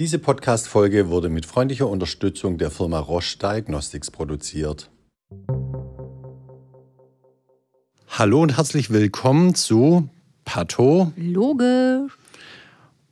Diese 0.00 0.18
Podcast-Folge 0.18 1.10
wurde 1.10 1.28
mit 1.28 1.44
freundlicher 1.44 1.86
Unterstützung 1.86 2.56
der 2.56 2.70
Firma 2.70 2.98
Roche 2.98 3.36
Diagnostics 3.36 4.10
produziert. 4.10 4.90
Hallo 8.08 8.40
und 8.40 8.56
herzlich 8.56 8.88
willkommen 8.88 9.54
zu 9.54 10.08
Patho. 10.46 11.12
Logisch. 11.16 12.16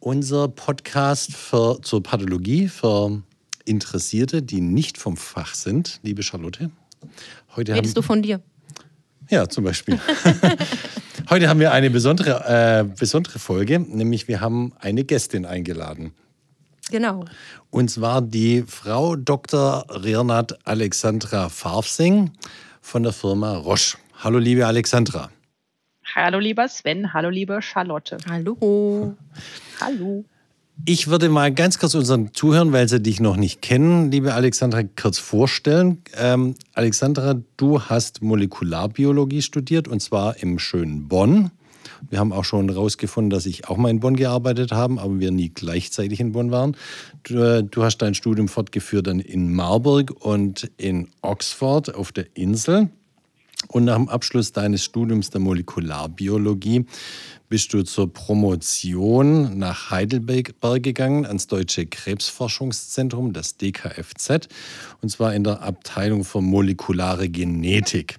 Unser 0.00 0.48
Podcast 0.48 1.34
für, 1.34 1.79
zur 1.82 2.02
Pathologie 2.02 2.68
für 2.68 3.22
Interessierte, 3.66 4.43
die 4.43 4.62
nicht 4.62 4.96
vom 4.96 5.18
Fach 5.18 5.54
sind, 5.54 6.00
liebe 6.02 6.22
Charlotte. 6.22 6.70
Heute 7.54 7.75
Redest 7.75 7.95
haben, 7.96 8.02
du 8.02 8.02
von 8.02 8.22
dir? 8.22 8.40
Ja, 9.30 9.48
zum 9.48 9.64
Beispiel. 9.64 9.98
Heute 11.30 11.48
haben 11.48 11.60
wir 11.60 11.72
eine 11.72 11.90
besondere, 11.90 12.45
äh, 12.48 12.84
besondere 12.84 13.38
Folge, 13.38 13.78
nämlich 13.78 14.28
wir 14.28 14.40
haben 14.40 14.72
eine 14.78 15.04
Gästin 15.04 15.45
eingeladen. 15.45 16.12
Genau. 16.91 17.27
Und 17.70 17.91
zwar 17.91 18.23
die 18.23 18.64
Frau 18.66 19.14
Dr. 19.16 19.84
Rirnat 19.91 20.66
Alexandra 20.66 21.51
Farfsing 21.51 22.30
von 22.80 23.02
der 23.02 23.12
Firma 23.12 23.56
Roche. 23.56 23.98
Hallo, 24.20 24.38
liebe 24.38 24.66
Alexandra. 24.66 25.30
Hallo, 26.15 26.38
lieber 26.38 26.66
Sven. 26.68 27.12
Hallo, 27.12 27.29
liebe 27.29 27.60
Charlotte. 27.60 28.16
Hallo. 28.30 29.15
Hallo. 29.80 30.24
Ich 30.84 31.09
würde 31.09 31.28
mal 31.28 31.52
ganz 31.52 31.78
kurz 31.78 31.95
unseren 31.95 32.32
Zuhörern, 32.32 32.73
weil 32.73 32.88
sie 32.88 33.00
dich 33.00 33.20
noch 33.20 33.37
nicht 33.37 33.60
kennen, 33.60 34.10
liebe 34.10 34.34
Alexandra, 34.34 34.82
kurz 34.82 35.18
vorstellen. 35.18 36.02
Ähm, 36.16 36.54
Alexandra, 36.73 37.34
du 37.56 37.82
hast 37.82 38.23
Molekularbiologie 38.23 39.42
studiert 39.42 39.88
und 39.88 40.01
zwar 40.01 40.41
im 40.42 40.59
schönen 40.59 41.09
Bonn. 41.09 41.51
Wir 42.09 42.20
haben 42.20 42.32
auch 42.32 42.45
schon 42.45 42.68
herausgefunden, 42.68 43.30
dass 43.30 43.45
ich 43.45 43.68
auch 43.68 43.77
mal 43.77 43.91
in 43.91 44.01
Bonn 44.01 44.16
gearbeitet 44.16 44.73
habe, 44.73 45.01
aber 45.01 45.18
wir 45.18 45.30
nie 45.30 45.51
gleichzeitig 45.51 46.20
in 46.20 46.32
Bonn 46.32 46.51
waren. 46.51 46.77
Du, 47.24 47.38
äh, 47.38 47.65
du 47.65 47.82
hast 47.82 47.99
dein 47.99 48.15
Studium 48.15 48.49
fortgeführt 48.49 49.09
dann 49.09 49.21
in 49.21 49.52
Marburg 49.52 50.12
und 50.21 50.71
in 50.76 51.09
Oxford 51.23 51.95
auf 51.95 52.12
der 52.12 52.26
Insel. 52.34 52.88
Und 53.66 53.84
nach 53.84 53.96
dem 53.96 54.09
Abschluss 54.09 54.52
deines 54.52 54.84
Studiums 54.84 55.30
der 55.30 55.40
Molekularbiologie 55.40 56.87
bist 57.48 57.73
du 57.73 57.82
zur 57.82 58.12
Promotion 58.12 59.59
nach 59.59 59.90
Heidelberg 59.90 60.54
gegangen, 60.82 61.26
ans 61.26 61.48
Deutsche 61.48 61.87
Krebsforschungszentrum, 61.87 63.32
das 63.32 63.56
DKFZ, 63.56 64.48
und 65.03 65.09
zwar 65.09 65.34
in 65.34 65.44
der 65.44 65.62
Abteilung 65.62 66.25
für 66.25 66.41
molekulare 66.41 67.28
Genetik. 67.28 68.19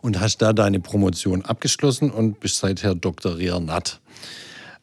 Und 0.00 0.20
hast 0.20 0.38
da 0.38 0.52
deine 0.52 0.78
Promotion 0.78 1.42
abgeschlossen 1.42 2.10
und 2.10 2.38
bist 2.38 2.58
seither 2.58 2.94
Doktorier 2.94 3.58
Natt. 3.58 4.00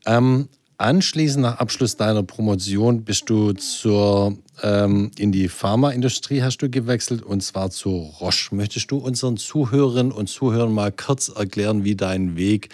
Ähm, 0.05 0.49
Anschließend 0.77 1.43
nach 1.43 1.59
Abschluss 1.59 1.95
deiner 1.95 2.23
Promotion 2.23 3.05
bist 3.05 3.29
du 3.29 3.53
zur, 3.53 4.37
ähm, 4.61 5.09
in 5.17 5.31
die 5.31 5.47
Pharmaindustrie 5.47 6.43
hast 6.43 6.57
du 6.57 6.69
gewechselt 6.69 7.23
und 7.23 7.41
zwar 7.41 7.69
zu 7.69 7.91
Roche. 7.91 8.53
Möchtest 8.53 8.91
du 8.91 8.97
unseren 8.97 9.37
Zuhörerinnen 9.37 10.11
und 10.11 10.27
Zuhörern 10.27 10.73
mal 10.73 10.91
kurz 10.91 11.29
erklären, 11.29 11.85
wie 11.85 11.95
dein 11.95 12.35
Weg 12.35 12.69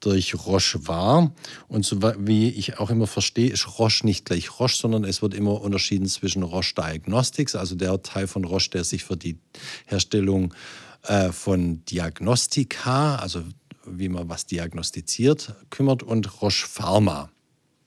durch 0.00 0.34
Roche 0.34 0.86
war? 0.86 1.32
Und 1.66 1.86
so 1.86 2.02
wie 2.18 2.50
ich 2.50 2.78
auch 2.78 2.90
immer 2.90 3.06
verstehe, 3.06 3.50
ist 3.50 3.78
Roche 3.78 4.04
nicht 4.04 4.26
gleich 4.26 4.60
Roche, 4.60 4.76
sondern 4.76 5.04
es 5.04 5.22
wird 5.22 5.32
immer 5.32 5.58
unterschieden 5.62 6.08
zwischen 6.08 6.42
Roche 6.42 6.74
Diagnostics, 6.74 7.56
also 7.56 7.74
der 7.74 8.02
Teil 8.02 8.26
von 8.26 8.44
Roche, 8.44 8.68
der 8.68 8.84
sich 8.84 9.02
für 9.02 9.16
die 9.16 9.38
Herstellung 9.86 10.52
äh, 11.04 11.32
von 11.32 11.82
Diagnostika, 11.86 13.16
also 13.16 13.44
wie 13.86 14.10
man 14.10 14.28
was 14.28 14.44
diagnostiziert, 14.44 15.54
kümmert 15.70 16.02
und 16.02 16.42
Roche 16.42 16.66
Pharma. 16.66 17.30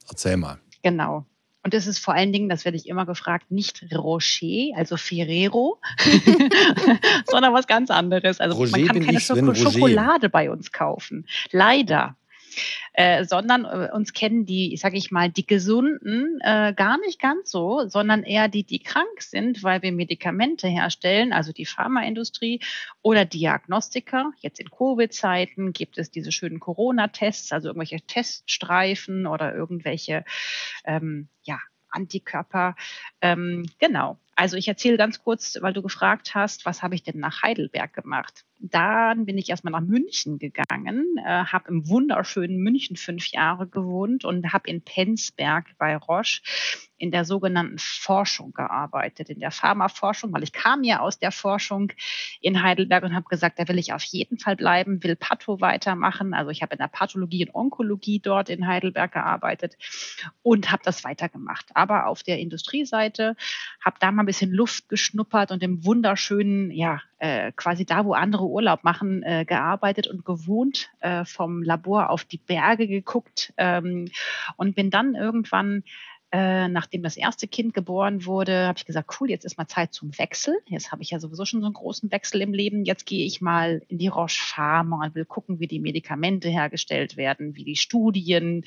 Erzähl 0.10 0.38
mal. 0.38 0.60
Genau. 0.84 1.26
Und 1.62 1.74
es 1.74 1.88
ist 1.88 2.00
vor 2.00 2.14
allen 2.14 2.32
Dingen, 2.32 2.48
das 2.48 2.64
werde 2.64 2.78
ich 2.78 2.88
immer 2.88 3.06
gefragt, 3.06 3.52
nicht 3.52 3.86
Rocher, 3.94 4.72
also 4.76 4.96
Ferrero, 4.96 5.80
sondern 7.26 7.54
was 7.54 7.68
ganz 7.68 7.92
anderes. 7.92 8.40
Also 8.40 8.56
Roger 8.56 8.78
man 8.78 8.88
kann 8.88 9.06
keine 9.06 9.20
Schoko 9.20 9.54
Schokolade 9.54 10.30
bei 10.30 10.50
uns 10.50 10.72
kaufen. 10.72 11.28
Leider. 11.52 12.16
Äh, 12.94 13.26
sondern 13.26 13.66
äh, 13.66 13.90
uns 13.94 14.14
kennen 14.14 14.46
die, 14.46 14.76
sage 14.78 14.98
ich 14.98 15.12
mal, 15.12 15.30
die 15.30 15.46
Gesunden 15.46 16.40
äh, 16.42 16.74
gar 16.76 17.00
nicht 17.00 17.22
ganz 17.22 17.52
so, 17.52 17.88
sondern 17.88 18.24
eher 18.24 18.48
die, 18.48 18.64
die 18.64 18.80
krank 18.80 19.22
sind, 19.22 19.64
weil 19.64 19.82
wir 19.82 19.92
Medikamente 19.92 20.68
herstellen, 20.68 21.32
also 21.32 21.54
die 21.54 21.66
Pharmaindustrie 21.66 22.60
oder 23.02 23.26
Diagnostiker. 23.26 24.32
Jetzt 24.40 24.60
in 24.60 24.70
Covid-Zeiten 24.70 25.72
gibt 25.74 25.98
es 25.98 26.12
diese 26.12 26.32
schönen 26.32 26.60
Corona-Tests, 26.60 27.52
also 27.52 27.70
irgendwelche 27.70 28.02
Teststreifen 28.02 29.28
oder 29.28 29.54
irgendwelche 29.54 30.26
ähm, 30.86 31.30
ja, 31.44 31.60
Antikörper. 31.90 32.76
Ähm, 33.22 33.70
genau. 33.80 34.18
Also 34.36 34.58
ich 34.58 34.68
erzähle 34.68 34.98
ganz 34.98 35.24
kurz, 35.24 35.58
weil 35.62 35.74
du 35.74 35.82
gefragt 35.82 36.34
hast, 36.34 36.66
was 36.66 36.82
habe 36.82 36.96
ich 36.96 37.04
denn 37.04 37.20
nach 37.20 37.44
Heidelberg 37.44 37.94
gemacht? 37.94 38.46
Dann 38.62 39.26
bin 39.26 39.38
ich 39.38 39.50
erstmal 39.50 39.72
nach 39.72 39.88
München 39.88 40.38
gegangen, 40.38 41.06
äh, 41.18 41.46
habe 41.46 41.70
im 41.70 41.88
wunderschönen 41.88 42.58
München 42.58 42.98
fünf 42.98 43.28
Jahre 43.32 43.68
gewohnt 43.68 44.26
und 44.26 44.52
habe 44.52 44.70
in 44.70 44.82
Penzberg 44.82 45.78
bei 45.78 45.96
Roche 45.96 46.42
in 46.98 47.12
der 47.12 47.24
sogenannten 47.24 47.78
Forschung 47.80 48.52
gearbeitet, 48.52 49.30
in 49.30 49.40
der 49.40 49.52
Pharmaforschung, 49.52 50.34
weil 50.34 50.44
ich 50.44 50.52
kam 50.52 50.84
ja 50.84 51.00
aus 51.00 51.18
der 51.18 51.32
Forschung 51.32 51.94
in 52.42 52.62
Heidelberg 52.62 53.06
und 53.06 53.16
habe 53.16 53.30
gesagt, 53.30 53.58
da 53.58 53.68
will 53.70 53.80
ich 53.80 53.94
auf 53.94 54.04
jeden 54.04 54.38
Fall 54.38 54.58
bleiben, 54.58 55.02
will 55.04 55.16
Patho 55.16 55.62
weitermachen. 55.62 56.34
Also 56.34 56.52
ich 56.52 56.62
habe 56.62 56.74
in 56.74 56.80
der 56.80 56.90
Pathologie 56.90 57.46
und 57.46 57.56
Onkologie 57.56 58.20
dort 58.20 58.50
in 58.50 58.68
Heidelberg 58.68 59.14
gearbeitet 59.14 59.78
und 60.42 60.70
habe 60.70 60.84
das 60.84 61.06
weitergemacht. 61.06 61.68
Aber 61.74 62.08
auf 62.08 62.24
der 62.24 62.40
Industrieseite 62.40 63.38
habe 63.84 63.96
da 64.02 64.12
mal 64.12 64.24
ein 64.24 64.26
bisschen 64.26 64.52
Luft 64.52 64.90
geschnuppert 64.90 65.52
und 65.52 65.64
im 65.64 65.86
wunderschönen, 65.86 66.72
ja, 66.72 67.02
äh, 67.20 67.52
quasi 67.56 67.86
da, 67.86 68.06
wo 68.06 68.14
andere 68.14 68.46
Urlaub 68.46 68.84
machen, 68.84 69.24
äh, 69.24 69.46
gearbeitet 69.46 70.08
und 70.08 70.26
gewohnt, 70.26 70.90
äh, 71.02 71.26
vom 71.26 71.62
Labor 71.62 72.10
auf 72.10 72.24
die 72.24 72.38
Berge 72.38 72.88
geguckt 72.88 73.54
ähm, 73.58 74.10
und 74.56 74.76
bin 74.76 74.90
dann 74.90 75.16
irgendwann 75.16 75.84
äh, 76.32 76.68
nachdem 76.68 77.02
das 77.02 77.18
erste 77.18 77.48
Kind 77.48 77.74
geboren 77.74 78.26
wurde, 78.26 78.68
habe 78.68 78.78
ich 78.78 78.86
gesagt, 78.86 79.20
cool, 79.20 79.32
jetzt 79.32 79.46
ist 79.46 79.58
mal 79.58 79.68
Zeit 79.68 79.94
zum 79.94 80.16
Wechsel. 80.20 80.56
Jetzt 80.68 80.92
habe 80.92 81.02
ich 81.02 81.10
ja 81.10 81.20
sowieso 81.20 81.44
schon 81.46 81.62
so 81.62 81.66
einen 81.66 81.74
großen 81.74 82.12
Wechsel 82.12 82.42
im 82.42 82.54
Leben. 82.54 82.86
Jetzt 82.86 83.08
gehe 83.08 83.26
ich 83.26 83.42
mal 83.42 83.82
in 83.88 83.98
die 83.98 84.10
Roche 84.10 84.40
Pharma 84.40 85.04
und 85.06 85.16
will 85.16 85.26
gucken, 85.26 85.60
wie 85.60 85.68
die 85.68 85.80
Medikamente 85.80 86.48
hergestellt 86.50 87.18
werden, 87.18 87.56
wie 87.56 87.64
die 87.64 87.76
Studien 87.76 88.64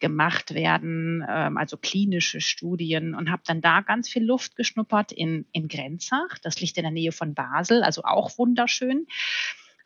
gemacht 0.00 0.52
werden, 0.52 1.24
ähm, 1.28 1.56
also 1.56 1.76
klinische 1.76 2.40
Studien 2.40 3.14
und 3.14 3.30
habe 3.30 3.42
dann 3.46 3.60
da 3.60 3.82
ganz 3.82 4.08
viel 4.08 4.24
Luft 4.24 4.56
geschnuppert 4.56 5.12
in, 5.12 5.46
in 5.52 5.68
Grenzach. 5.68 6.38
Das 6.42 6.60
liegt 6.60 6.76
in 6.76 6.82
der 6.82 6.92
Nähe 6.92 7.12
von 7.12 7.34
Basel, 7.34 7.84
also 7.84 8.02
auch 8.02 8.36
wunderschön 8.36 9.06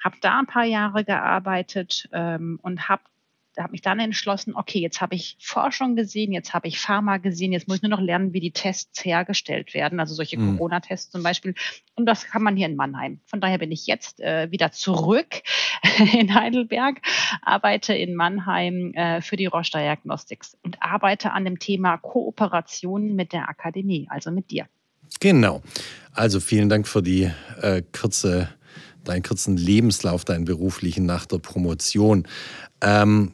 habe 0.03 0.17
da 0.21 0.39
ein 0.39 0.47
paar 0.47 0.65
Jahre 0.65 1.05
gearbeitet 1.05 2.09
ähm, 2.13 2.59
und 2.63 2.89
habe 2.89 3.03
habe 3.59 3.73
mich 3.73 3.83
dann 3.83 3.99
entschlossen, 3.99 4.55
okay, 4.55 4.79
jetzt 4.79 5.01
habe 5.01 5.15
ich 5.15 5.37
Forschung 5.41 5.97
gesehen, 5.97 6.33
jetzt 6.33 6.55
habe 6.55 6.69
ich 6.69 6.79
Pharma 6.79 7.19
gesehen, 7.19 7.53
jetzt 7.53 7.69
muss 7.69 7.79
ich 7.79 7.83
nur 7.83 7.91
noch 7.91 8.01
lernen, 8.01 8.33
wie 8.33 8.41
die 8.41 8.53
Tests 8.53 9.05
hergestellt 9.05 9.75
werden, 9.75 10.01
also 10.01 10.15
solche 10.15 10.39
mhm. 10.39 10.57
Corona-Tests 10.57 11.11
zum 11.11 11.23
Beispiel. 11.23 11.55
Und 11.95 12.07
das 12.07 12.27
kann 12.27 12.43
man 12.43 12.57
hier 12.57 12.67
in 12.67 12.77
Mannheim. 12.77 13.21
Von 13.27 13.41
daher 13.41 13.59
bin 13.59 13.73
ich 13.73 13.87
jetzt 13.87 14.21
äh, 14.21 14.51
wieder 14.51 14.73
zurück 14.73 15.43
in 16.19 16.35
Heidelberg, 16.35 17.01
arbeite 17.43 17.95
in 17.95 18.15
Mannheim 18.15 18.93
äh, 18.95 19.21
für 19.21 19.37
die 19.37 19.47
Roche 19.47 19.73
Diagnostics 19.73 20.57
und 20.63 20.83
arbeite 20.83 21.33
an 21.33 21.45
dem 21.45 21.59
Thema 21.59 21.97
Kooperation 21.99 23.15
mit 23.15 23.33
der 23.33 23.49
Akademie, 23.49 24.07
also 24.11 24.31
mit 24.31 24.51
dir. 24.51 24.67
Genau. 25.19 25.63
Also 26.13 26.41
vielen 26.41 26.69
Dank 26.69 26.87
für 26.87 27.03
die 27.03 27.31
äh, 27.61 27.83
kurze 27.93 28.49
deinen 29.05 29.23
kurzen 29.23 29.57
Lebenslauf, 29.57 30.25
deinen 30.25 30.45
beruflichen 30.45 31.07
nach 31.07 31.27
der 31.27 31.39
Promotion. 31.39 32.27
Ähm, 32.83 33.33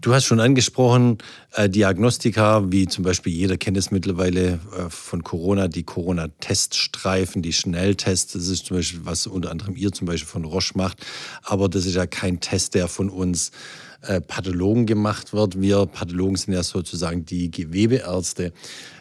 Du 0.00 0.14
hast 0.14 0.26
schon 0.26 0.38
angesprochen, 0.38 1.18
äh, 1.54 1.68
Diagnostika, 1.68 2.70
wie 2.70 2.86
zum 2.86 3.02
Beispiel 3.04 3.32
jeder 3.32 3.56
kennt 3.56 3.76
es 3.76 3.90
mittlerweile 3.90 4.60
äh, 4.76 4.90
von 4.90 5.24
Corona, 5.24 5.66
die 5.66 5.82
Corona-Teststreifen, 5.82 7.42
die 7.42 7.52
Schnelltests. 7.52 8.34
Das 8.34 8.48
ist 8.48 8.66
zum 8.66 8.76
Beispiel, 8.76 9.00
was 9.04 9.26
unter 9.26 9.50
anderem 9.50 9.76
ihr 9.76 9.90
zum 9.90 10.06
Beispiel 10.06 10.28
von 10.28 10.44
Roche 10.44 10.76
macht. 10.76 11.04
Aber 11.42 11.68
das 11.68 11.84
ist 11.86 11.94
ja 11.94 12.06
kein 12.06 12.38
Test, 12.40 12.74
der 12.74 12.86
von 12.86 13.08
uns 13.08 13.50
äh, 14.02 14.20
Pathologen 14.20 14.86
gemacht 14.86 15.32
wird. 15.32 15.60
Wir 15.60 15.86
Pathologen 15.86 16.36
sind 16.36 16.54
ja 16.54 16.62
sozusagen 16.62 17.24
die 17.24 17.50
Gewebeärzte. 17.50 18.52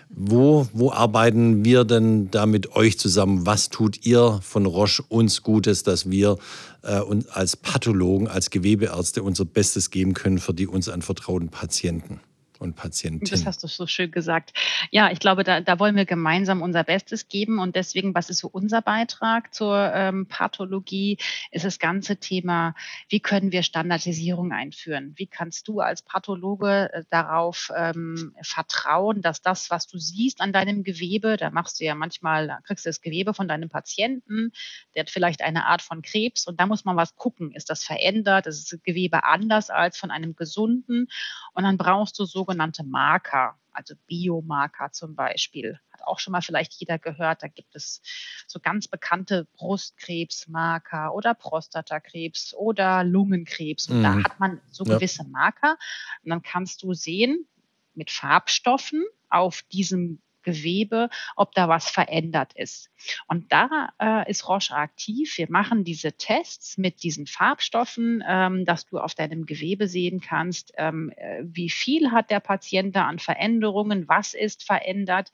Wo, 0.10 0.68
wo 0.72 0.92
arbeiten 0.92 1.66
wir 1.66 1.84
denn 1.84 2.32
da 2.32 2.46
mit 2.46 2.76
euch 2.76 2.98
zusammen? 2.98 3.46
Was 3.46 3.70
tut 3.70 4.06
ihr 4.06 4.40
von 4.42 4.66
Roche 4.66 5.04
uns 5.10 5.44
Gutes, 5.44 5.84
dass 5.84 6.10
wir 6.10 6.38
äh, 6.84 7.00
und 7.00 7.36
als 7.36 7.56
Pathologen, 7.56 8.28
als 8.28 8.50
Gewebeärzte 8.50 9.24
unser 9.24 9.46
Bestes 9.46 9.90
geben 9.90 10.14
können 10.14 10.40
für 10.40 10.54
die 10.54 10.68
uns 10.68 10.90
anvertrauten 10.90 11.50
Patienten? 11.50 12.20
Und 12.60 12.76
Patientin. 12.76 13.30
Das 13.30 13.46
hast 13.46 13.64
du 13.64 13.68
so 13.68 13.88
schön 13.88 14.12
gesagt. 14.12 14.54
Ja, 14.92 15.12
ich 15.12 15.20
glaube, 15.20 15.44
da, 15.44 15.62
da 15.62 15.80
wollen 15.80 15.96
wir 15.96 16.06
gemeinsam 16.06 16.62
unser 16.62 16.84
Bestes 16.84 17.28
geben. 17.28 17.60
Und 17.60 17.76
deswegen, 17.76 18.16
was 18.16 18.30
ist 18.30 18.40
so 18.40 18.48
unser 18.48 18.82
Beitrag 18.82 19.54
zur 19.54 19.92
ähm, 19.94 20.28
Pathologie, 20.28 21.18
ist 21.52 21.66
das 21.66 21.80
ganze 21.80 22.18
Thema, 22.18 22.76
wie 23.10 23.20
können 23.20 23.52
wir 23.52 23.64
Standardisierung 23.64 24.52
einführen? 24.52 25.14
Wie 25.16 25.28
kannst 25.28 25.68
du 25.68 25.80
als 25.80 26.02
Pathologe 26.02 26.90
äh, 26.94 27.04
darauf 27.10 27.72
ähm, 27.76 28.34
vertrauen, 28.42 29.22
dass 29.22 29.42
das, 29.42 29.70
was 29.70 29.88
du 29.88 29.98
siehst 29.98 30.42
an 30.42 30.54
deinem 30.54 30.84
Gewebe, 30.84 31.38
da 31.38 31.50
machst 31.50 31.80
du 31.80 31.86
ja 31.86 31.96
manchmal, 31.96 32.60
kriegst 32.64 32.86
du 32.86 32.90
das 32.90 33.02
Gewebe 33.02 33.34
von 33.34 33.48
deinem 33.48 33.70
Patienten, 33.70 34.52
der 34.96 35.02
hat 35.02 35.10
vielleicht 35.10 35.42
eine 35.42 35.66
Art 35.66 35.82
von 35.82 36.02
Krebs 36.02 36.48
und 36.48 36.60
da 36.60 36.66
muss 36.66 36.86
man 36.86 36.96
was 36.96 37.16
gucken. 37.16 37.52
Ist 37.52 37.70
das 37.70 37.84
verändert? 37.84 38.48
Ist 38.48 38.72
das 38.72 38.82
Gewebe 38.84 39.24
anders 39.24 39.70
als 39.70 39.98
von 39.98 40.12
einem 40.12 40.36
gesunden? 40.36 41.08
Und 41.54 41.64
dann 41.64 41.78
brauchst 41.78 42.20
du 42.20 42.26
so 42.26 42.47
sogenannte 42.48 42.84
Marker, 42.84 43.56
also 43.72 43.94
Biomarker 44.08 44.92
zum 44.92 45.16
Beispiel. 45.16 45.80
Hat 45.92 46.02
auch 46.08 46.20
schon 46.20 46.32
mal 46.32 46.42
vielleicht 46.42 46.74
jeder 46.74 46.98
gehört. 46.98 47.44
Da 47.44 47.48
gibt 47.48 47.76
es 47.76 48.02
so 48.48 48.60
ganz 48.60 48.88
bekannte 48.88 49.48
Brustkrebsmarker 49.58 51.14
oder 51.14 51.34
Prostatakrebs 51.34 52.54
oder 52.56 53.04
Lungenkrebs. 53.04 53.90
Und 53.90 54.00
mhm. 54.00 54.04
da 54.04 54.16
hat 54.24 54.40
man 54.40 54.62
so 54.72 54.84
gewisse 54.86 55.26
Marker. 55.26 55.78
Und 56.24 56.30
dann 56.30 56.42
kannst 56.42 56.84
du 56.84 56.94
sehen 56.94 57.48
mit 57.94 58.12
Farbstoffen 58.12 59.04
auf 59.30 59.62
diesem 59.64 60.22
Gewebe, 60.48 61.10
ob 61.36 61.54
da 61.54 61.68
was 61.68 61.90
verändert 61.90 62.54
ist. 62.54 62.90
Und 63.28 63.52
da 63.52 63.90
äh, 64.00 64.32
ist 64.32 64.48
Roche 64.48 64.74
aktiv. 64.74 65.38
Wir 65.38 65.48
machen 65.50 65.84
diese 65.84 66.14
Tests 66.14 66.78
mit 66.78 67.04
diesen 67.04 67.28
Farbstoffen, 67.28 68.24
ähm, 68.26 68.64
dass 68.64 68.86
du 68.86 68.98
auf 68.98 69.14
deinem 69.14 69.46
Gewebe 69.46 69.90
sehen 69.90 70.22
kannst, 70.22 70.72
ähm, 70.78 71.12
äh, 71.18 71.44
wie 71.44 71.70
viel 71.70 72.12
hat 72.12 72.32
der 72.32 72.40
Patient 72.40 72.96
da 72.96 73.08
an 73.08 73.20
Veränderungen, 73.20 74.08
was 74.08 74.34
ist 74.34 74.64
verändert. 74.64 75.34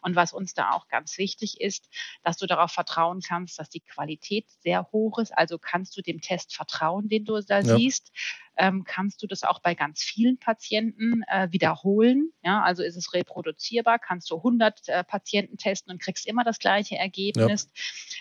Und 0.00 0.16
was 0.16 0.32
uns 0.32 0.54
da 0.54 0.70
auch 0.70 0.88
ganz 0.88 1.18
wichtig 1.18 1.60
ist, 1.60 1.90
dass 2.22 2.38
du 2.38 2.46
darauf 2.46 2.72
vertrauen 2.72 3.20
kannst, 3.20 3.58
dass 3.58 3.68
die 3.68 3.80
Qualität 3.80 4.46
sehr 4.60 4.88
hoch 4.92 5.18
ist. 5.18 5.36
Also 5.36 5.58
kannst 5.58 5.94
du 5.98 6.00
dem 6.00 6.22
Test 6.22 6.56
vertrauen, 6.56 7.10
den 7.10 7.26
du 7.26 7.38
da 7.42 7.60
ja. 7.60 7.76
siehst 7.76 8.12
ähm, 8.56 8.84
kannst 8.84 9.22
du 9.22 9.26
das 9.26 9.42
auch 9.42 9.60
bei 9.60 9.74
ganz 9.74 10.02
vielen 10.02 10.38
Patienten 10.38 11.22
äh, 11.28 11.48
wiederholen. 11.50 12.32
Ja, 12.42 12.62
also 12.62 12.82
ist 12.82 12.96
es 12.96 13.12
reproduzierbar, 13.12 13.98
kannst 13.98 14.30
du 14.30 14.36
100 14.36 14.88
äh, 14.88 15.04
Patienten 15.04 15.56
testen 15.56 15.92
und 15.92 16.00
kriegst 16.00 16.26
immer 16.26 16.44
das 16.44 16.58
gleiche 16.58 16.96
Ergebnis. 16.96 17.70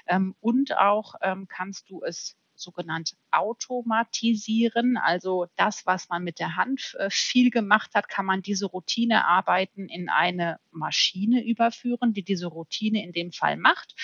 Ja. 0.07 0.15
Ähm, 0.15 0.35
und 0.39 0.77
auch 0.77 1.15
ähm, 1.21 1.47
kannst 1.47 1.89
du 1.89 2.03
es 2.03 2.35
sogenannt 2.55 3.15
automatisieren. 3.31 4.97
Also 4.97 5.47
das, 5.55 5.85
was 5.85 6.09
man 6.09 6.23
mit 6.23 6.39
der 6.39 6.55
Hand 6.55 6.95
äh, 6.99 7.09
viel 7.09 7.49
gemacht 7.49 7.91
hat, 7.93 8.07
kann 8.07 8.25
man 8.25 8.41
diese 8.41 8.67
Routinearbeiten 8.67 9.89
in 9.89 10.09
eine 10.09 10.59
Maschine 10.71 11.43
überführen, 11.43 12.13
die 12.13 12.23
diese 12.23 12.47
Routine 12.47 13.03
in 13.03 13.11
dem 13.11 13.31
Fall 13.31 13.57
macht 13.57 13.95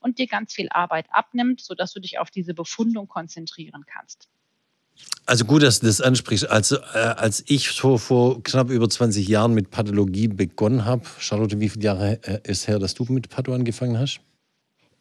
und 0.00 0.18
dir 0.18 0.26
ganz 0.26 0.54
viel 0.54 0.68
Arbeit 0.70 1.06
abnimmt, 1.10 1.60
sodass 1.60 1.92
du 1.92 2.00
dich 2.00 2.18
auf 2.18 2.30
diese 2.30 2.54
Befundung 2.54 3.08
konzentrieren 3.08 3.84
kannst. 3.86 4.28
Also 5.26 5.44
gut, 5.44 5.64
dass 5.64 5.80
du 5.80 5.86
das 5.86 6.00
ansprichst. 6.00 6.48
Also, 6.48 6.76
äh, 6.94 6.98
als 6.98 7.42
ich 7.46 7.70
so 7.70 7.98
vor 7.98 8.42
knapp 8.44 8.70
über 8.70 8.88
20 8.88 9.26
Jahren 9.26 9.54
mit 9.54 9.70
Pathologie 9.70 10.28
begonnen 10.28 10.84
habe, 10.84 11.02
Charlotte, 11.18 11.58
wie 11.58 11.68
viele 11.68 11.84
Jahre 11.84 12.20
äh, 12.22 12.40
ist 12.44 12.68
her, 12.68 12.78
dass 12.78 12.94
du 12.94 13.04
mit 13.08 13.28
Patho 13.28 13.52
angefangen 13.52 13.98
hast? 13.98 14.20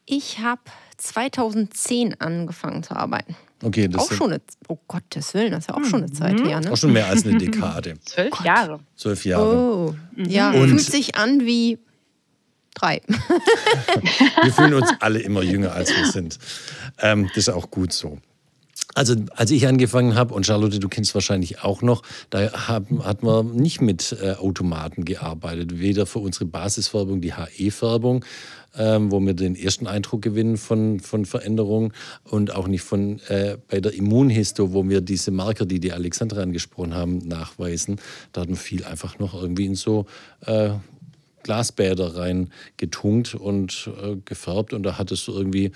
Ich 0.08 0.40
habe 0.40 0.62
2010 0.98 2.20
angefangen 2.20 2.84
zu 2.84 2.96
arbeiten. 2.96 3.36
Okay, 3.64 3.88
das 3.88 4.02
auch 4.02 4.12
schon 4.12 4.34
eine, 4.34 4.42
oh 4.68 4.78
Gottes 4.88 5.34
Willen, 5.34 5.52
das 5.52 5.66
ist 5.66 5.70
ja 5.70 5.76
auch 5.76 5.84
schon 5.84 6.04
eine 6.04 6.12
Zeit 6.12 6.40
mhm. 6.40 6.46
her. 6.46 6.60
Ne? 6.60 6.72
Auch 6.72 6.78
schon 6.78 6.94
mehr 6.94 7.08
als 7.08 7.26
eine 7.26 7.38
Dekade. 7.38 7.96
Zwölf 8.06 8.44
Jahre. 8.44 8.80
Zwölf 8.96 9.26
Jahre. 9.26 9.56
Oh, 9.56 9.96
mhm. 10.16 10.26
ja, 10.26 10.52
Und 10.52 10.70
fühlt 10.70 10.82
sich 10.82 11.16
an 11.16 11.46
wie 11.46 11.80
drei. 12.74 13.02
wir 14.44 14.54
fühlen 14.54 14.74
uns 14.74 14.90
alle 15.00 15.20
immer 15.20 15.42
jünger, 15.42 15.74
als 15.74 15.96
wir 15.96 16.12
sind. 16.12 16.38
Ähm, 17.00 17.28
das 17.30 17.48
ist 17.48 17.50
auch 17.50 17.72
gut 17.72 17.94
so. 17.94 18.20
Also 18.96 19.16
als 19.36 19.52
ich 19.52 19.68
angefangen 19.68 20.16
habe, 20.16 20.34
und 20.34 20.46
Charlotte, 20.46 20.80
du 20.80 20.88
kennst 20.88 21.14
wahrscheinlich 21.14 21.62
auch 21.64 21.82
noch, 21.82 22.02
da 22.30 22.68
haben, 22.68 23.04
hat 23.04 23.24
man 23.24 23.52
nicht 23.52 23.82
mit 23.82 24.16
äh, 24.24 24.32
Automaten 24.36 25.04
gearbeitet. 25.04 25.80
Weder 25.80 26.06
für 26.06 26.20
unsere 26.20 26.46
Basisfärbung, 26.46 27.20
die 27.20 27.34
HE-Färbung, 27.34 28.24
ähm, 28.78 29.12
wo 29.12 29.20
wir 29.20 29.34
den 29.34 29.58
ersten 29.58 29.88
Eindruck 29.88 30.22
gewinnen 30.22 30.56
von, 30.56 31.02
von 31.02 31.26
Veränderungen 31.26 31.92
und 32.24 32.56
auch 32.56 32.68
nicht 32.68 32.84
von 32.84 33.20
äh, 33.28 33.58
bei 33.68 33.82
der 33.82 33.94
Immunhisto, 33.94 34.72
wo 34.72 34.88
wir 34.88 35.02
diese 35.02 35.32
Marker, 35.32 35.66
die 35.66 35.82
die 35.82 35.92
Alexandra 35.92 36.42
angesprochen 36.42 36.96
haben, 36.96 37.18
nachweisen. 37.18 37.98
Da 38.32 38.42
hat 38.42 38.50
man 38.50 38.58
viel 38.58 38.86
einfach 38.86 39.20
noch 39.20 39.34
irgendwie 39.34 39.66
in 39.66 39.76
so 39.76 40.06
äh, 40.46 40.70
Glasbäder 41.46 42.18
rein 42.18 42.50
getunkt 42.78 43.36
und 43.36 43.92
äh, 44.02 44.16
gefärbt 44.26 44.74
und 44.74 44.82
da 44.82 44.98
hat 44.98 45.12
es 45.12 45.28
irgendwie 45.28 45.72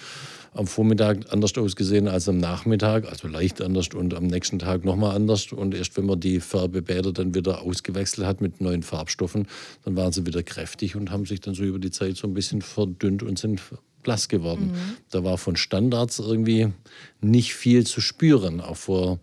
am 0.51 0.65
Vormittag 0.65 1.31
anders 1.31 1.55
ausgesehen 1.55 2.07
als 2.07 2.27
am 2.27 2.39
Nachmittag, 2.39 3.07
also 3.07 3.27
leicht 3.27 3.61
anders 3.61 3.89
und 3.93 4.15
am 4.15 4.25
nächsten 4.25 4.57
Tag 4.57 4.83
nochmal 4.83 5.15
anders. 5.15 5.51
Und 5.51 5.75
erst 5.75 5.95
wenn 5.95 6.07
man 6.07 6.19
die 6.19 6.39
Färbebäder 6.39 7.13
dann 7.13 7.35
wieder 7.35 7.61
ausgewechselt 7.61 8.25
hat 8.25 8.41
mit 8.41 8.61
neuen 8.61 8.81
Farbstoffen, 8.81 9.47
dann 9.85 9.95
waren 9.95 10.11
sie 10.11 10.25
wieder 10.25 10.41
kräftig 10.41 10.95
und 10.95 11.11
haben 11.11 11.27
sich 11.27 11.39
dann 11.39 11.53
so 11.53 11.63
über 11.63 11.77
die 11.77 11.91
Zeit 11.91 12.17
so 12.17 12.25
ein 12.25 12.33
bisschen 12.33 12.63
verdünnt 12.63 13.21
und 13.21 13.37
sind 13.37 13.61
blass 14.01 14.27
geworden. 14.27 14.71
Mhm. 14.71 14.97
Da 15.11 15.23
war 15.23 15.37
von 15.37 15.55
Standards 15.55 16.17
irgendwie 16.17 16.73
nicht 17.21 17.53
viel 17.53 17.85
zu 17.85 18.01
spüren, 18.01 18.59
auch 18.59 18.77
vor 18.77 19.19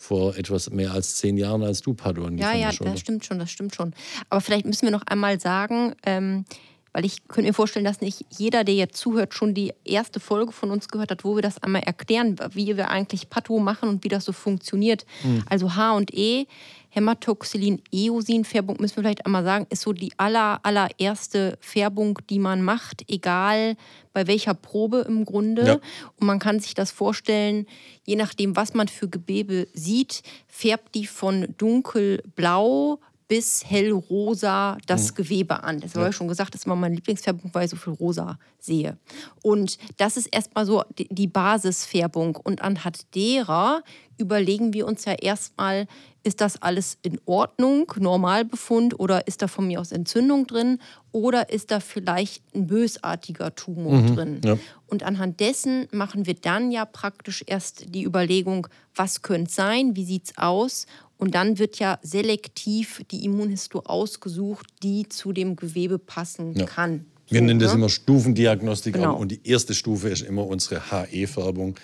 vor 0.00 0.34
etwas 0.36 0.70
mehr 0.70 0.92
als 0.92 1.16
zehn 1.16 1.36
Jahren, 1.36 1.62
als 1.62 1.82
du 1.82 1.92
Paduan 1.92 2.38
Ja, 2.38 2.54
ja, 2.54 2.72
das 2.72 3.00
stimmt 3.00 3.26
schon, 3.26 3.38
das 3.38 3.50
stimmt 3.50 3.74
schon. 3.74 3.92
Aber 4.30 4.40
vielleicht 4.40 4.64
müssen 4.64 4.86
wir 4.86 4.90
noch 4.90 5.06
einmal 5.06 5.38
sagen, 5.38 5.94
ähm, 6.06 6.46
weil 6.92 7.04
ich 7.04 7.28
könnte 7.28 7.48
mir 7.48 7.54
vorstellen, 7.54 7.84
dass 7.84 8.00
nicht 8.00 8.24
jeder, 8.36 8.64
der 8.64 8.74
jetzt 8.74 8.96
zuhört, 8.96 9.34
schon 9.34 9.54
die 9.54 9.72
erste 9.84 10.20
Folge 10.20 10.52
von 10.52 10.70
uns 10.70 10.88
gehört 10.88 11.10
hat, 11.10 11.24
wo 11.24 11.36
wir 11.36 11.42
das 11.42 11.62
einmal 11.62 11.82
erklären, 11.82 12.36
wie 12.52 12.76
wir 12.76 12.90
eigentlich 12.90 13.30
Pato 13.30 13.58
machen 13.58 13.88
und 13.88 14.04
wie 14.04 14.08
das 14.08 14.24
so 14.24 14.32
funktioniert. 14.32 15.04
Mhm. 15.22 15.44
Also 15.48 15.76
H 15.76 15.92
und 15.92 16.12
E 16.12 16.46
Hämatoxylin-Eosin-Färbung, 16.90 18.78
müssen 18.80 18.96
wir 18.96 19.04
vielleicht 19.04 19.24
einmal 19.24 19.44
sagen, 19.44 19.66
ist 19.70 19.82
so 19.82 19.92
die 19.92 20.12
aller, 20.16 20.60
allererste 20.64 21.56
Färbung, 21.60 22.18
die 22.28 22.38
man 22.38 22.62
macht, 22.62 23.04
egal 23.08 23.76
bei 24.12 24.26
welcher 24.26 24.54
Probe 24.54 25.04
im 25.08 25.24
Grunde. 25.24 25.66
Ja. 25.66 25.74
Und 26.18 26.26
man 26.26 26.40
kann 26.40 26.58
sich 26.58 26.74
das 26.74 26.90
vorstellen, 26.90 27.66
je 28.04 28.16
nachdem, 28.16 28.56
was 28.56 28.74
man 28.74 28.88
für 28.88 29.08
Gewebe 29.08 29.68
sieht, 29.72 30.22
färbt 30.48 30.94
die 30.96 31.06
von 31.06 31.54
dunkelblau 31.58 32.98
bis 33.30 33.64
hellrosa 33.64 34.76
das 34.88 35.12
mhm. 35.12 35.14
Gewebe 35.14 35.62
an. 35.62 35.78
Das 35.78 35.94
habe 35.94 36.00
ich 36.00 36.06
ja 36.08 36.12
schon 36.12 36.26
gesagt, 36.26 36.52
das 36.52 36.62
ist 36.62 36.66
immer 36.66 36.74
meine 36.74 36.96
Lieblingsfärbung, 36.96 37.48
weil 37.54 37.66
ich 37.66 37.70
so 37.70 37.76
viel 37.76 37.92
rosa 37.92 38.40
sehe. 38.58 38.98
Und 39.40 39.78
das 39.98 40.16
ist 40.16 40.26
erstmal 40.26 40.66
so 40.66 40.82
die 40.98 41.28
Basisfärbung. 41.28 42.34
Und 42.34 42.60
anhand 42.60 43.14
derer 43.14 43.84
überlegen 44.20 44.72
wir 44.72 44.86
uns 44.86 45.04
ja 45.04 45.14
erstmal, 45.14 45.86
ist 46.22 46.40
das 46.40 46.60
alles 46.60 46.98
in 47.02 47.18
Ordnung, 47.24 47.92
Normalbefund 47.98 49.00
oder 49.00 49.26
ist 49.26 49.42
da 49.42 49.48
von 49.48 49.66
mir 49.66 49.80
aus 49.80 49.90
Entzündung 49.90 50.46
drin 50.46 50.78
oder 51.12 51.50
ist 51.50 51.70
da 51.70 51.80
vielleicht 51.80 52.42
ein 52.54 52.66
bösartiger 52.66 53.54
Tumor 53.54 53.94
mhm, 54.02 54.14
drin? 54.14 54.40
Ja. 54.44 54.58
Und 54.86 55.02
anhand 55.02 55.40
dessen 55.40 55.88
machen 55.92 56.26
wir 56.26 56.34
dann 56.34 56.70
ja 56.70 56.84
praktisch 56.84 57.42
erst 57.46 57.94
die 57.94 58.04
Überlegung, 58.04 58.66
was 58.94 59.22
könnte 59.22 59.50
sein, 59.50 59.96
wie 59.96 60.04
sieht 60.04 60.26
es 60.26 60.38
aus 60.38 60.86
und 61.20 61.34
dann 61.34 61.58
wird 61.58 61.78
ja 61.78 61.98
selektiv 62.02 63.02
die 63.10 63.24
Immunhisto 63.24 63.80
ausgesucht, 63.80 64.66
die 64.82 65.08
zu 65.08 65.32
dem 65.32 65.54
Gewebe 65.54 65.98
passen 65.98 66.54
ja. 66.54 66.64
kann. 66.64 67.04
So, 67.26 67.34
Wir 67.34 67.42
nennen 67.42 67.60
das 67.60 67.72
ne? 67.72 67.78
immer 67.78 67.88
Stufendiagnostik 67.88 68.94
genau. 68.94 69.16
und 69.16 69.30
die 69.30 69.40
erste 69.44 69.74
Stufe 69.74 70.08
ist 70.08 70.22
immer 70.22 70.46
unsere 70.46 70.80
HE-Färbung. 70.90 71.76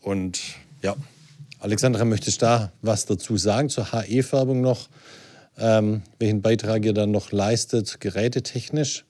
Und 0.00 0.40
ja, 0.82 0.96
Alexandra, 1.62 2.04
möchtest 2.04 2.42
du 2.42 2.46
da 2.46 2.72
was 2.82 3.06
dazu 3.06 3.36
sagen 3.36 3.68
zur 3.68 3.92
HE-Färbung 3.92 4.60
noch? 4.60 4.88
Ähm, 5.56 6.02
welchen 6.18 6.42
Beitrag 6.42 6.84
ihr 6.84 6.92
dann 6.92 7.12
noch 7.12 7.30
leistet, 7.30 8.00
gerätetechnisch? 8.00 9.04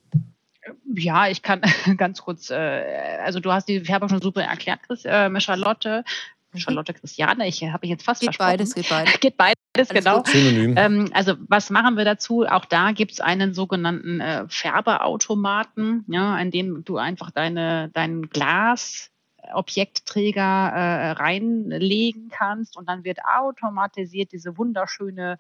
Ja, 0.95 1.29
ich 1.29 1.41
kann 1.41 1.63
ganz 1.97 2.21
kurz, 2.21 2.51
äh, 2.51 2.85
also 3.25 3.41
du 3.41 3.51
hast 3.51 3.69
die 3.69 3.81
Färbung 3.81 4.11
schon 4.11 4.21
super 4.21 4.43
erklärt, 4.43 4.81
Chris, 4.87 5.07
äh, 5.07 5.41
Charlotte. 5.41 6.05
Mhm. 6.53 6.59
Charlotte 6.59 6.93
Christiane, 6.93 7.49
ich 7.49 7.63
habe 7.63 7.79
mich 7.81 7.91
jetzt 7.91 8.05
fast 8.05 8.21
geht 8.21 8.37
versprochen. 8.37 8.51
Beides, 8.51 8.75
geht 8.75 8.89
beides. 8.91 9.21
Geht 9.21 9.37
beides, 9.39 9.89
genau. 9.89 10.23
Ähm, 10.35 11.09
also 11.15 11.37
was 11.49 11.71
machen 11.71 11.97
wir 11.97 12.05
dazu? 12.05 12.45
Auch 12.47 12.67
da 12.67 12.93
gibt 12.93 13.13
es 13.13 13.21
einen 13.23 13.55
sogenannten 13.55 14.21
äh, 14.21 14.45
Färbeautomaten, 14.49 16.05
ja, 16.09 16.39
in 16.39 16.51
dem 16.51 16.85
du 16.85 16.99
einfach 16.99 17.31
deine, 17.31 17.89
dein 17.95 18.29
Glas 18.29 19.12
Objektträger 19.53 20.41
äh, 20.41 21.11
reinlegen 21.13 22.29
kannst 22.29 22.77
und 22.77 22.89
dann 22.89 23.05
wird 23.05 23.19
automatisiert 23.25 24.33
diese 24.33 24.57
wunderschöne 24.57 25.39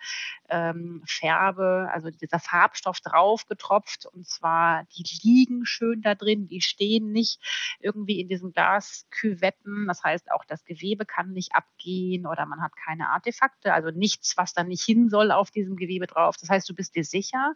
ähm, 0.48 1.02
Färbe, 1.06 1.88
also 1.92 2.10
dieser 2.10 2.40
Farbstoff 2.40 3.00
draufgetropft 3.00 4.06
und 4.06 4.26
zwar 4.26 4.84
die 4.96 5.04
liegen 5.22 5.64
schön 5.64 6.02
da 6.02 6.14
drin, 6.14 6.48
die 6.48 6.60
stehen 6.60 7.12
nicht 7.12 7.40
irgendwie 7.80 8.20
in 8.20 8.28
diesen 8.28 8.52
Glasküvetten, 8.52 9.86
das 9.86 10.02
heißt 10.02 10.32
auch 10.32 10.44
das 10.44 10.64
Gewebe 10.64 11.06
kann 11.06 11.32
nicht 11.32 11.54
abgehen 11.54 12.26
oder 12.26 12.46
man 12.46 12.62
hat 12.62 12.72
keine 12.76 13.10
Artefakte, 13.10 13.72
also 13.72 13.90
nichts, 13.90 14.36
was 14.36 14.52
da 14.52 14.64
nicht 14.64 14.82
hin 14.82 15.10
soll 15.10 15.30
auf 15.30 15.50
diesem 15.50 15.76
Gewebe 15.76 16.06
drauf. 16.06 16.36
Das 16.40 16.48
heißt, 16.48 16.68
du 16.68 16.74
bist 16.74 16.96
dir 16.96 17.04
sicher, 17.04 17.54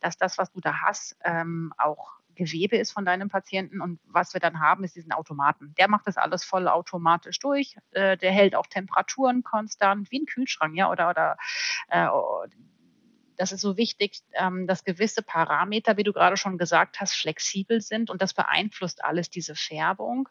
dass 0.00 0.16
das, 0.16 0.38
was 0.38 0.52
du 0.52 0.60
da 0.60 0.82
hast, 0.82 1.16
ähm, 1.24 1.72
auch 1.78 2.12
Gewebe 2.34 2.76
ist 2.76 2.92
von 2.92 3.04
deinem 3.04 3.28
Patienten. 3.28 3.80
Und 3.80 4.00
was 4.04 4.34
wir 4.34 4.40
dann 4.40 4.60
haben, 4.60 4.84
ist 4.84 4.96
diesen 4.96 5.12
Automaten. 5.12 5.74
Der 5.78 5.88
macht 5.88 6.06
das 6.06 6.16
alles 6.16 6.44
voll 6.44 6.68
automatisch 6.68 7.38
durch. 7.38 7.76
Äh, 7.92 8.16
der 8.16 8.32
hält 8.32 8.54
auch 8.54 8.66
Temperaturen 8.66 9.42
konstant, 9.42 10.10
wie 10.10 10.20
ein 10.20 10.26
Kühlschrank, 10.26 10.76
ja, 10.76 10.90
oder, 10.90 11.10
oder 11.10 11.36
äh, 11.88 12.08
das 13.36 13.52
ist 13.52 13.60
so 13.60 13.76
wichtig, 13.76 14.20
ähm, 14.34 14.66
dass 14.66 14.84
gewisse 14.84 15.22
Parameter, 15.22 15.96
wie 15.96 16.02
du 16.02 16.12
gerade 16.12 16.36
schon 16.36 16.58
gesagt 16.58 17.00
hast, 17.00 17.14
flexibel 17.14 17.80
sind 17.80 18.10
und 18.10 18.22
das 18.22 18.34
beeinflusst 18.34 19.04
alles 19.04 19.30
diese 19.30 19.54
Färbung. 19.54 20.28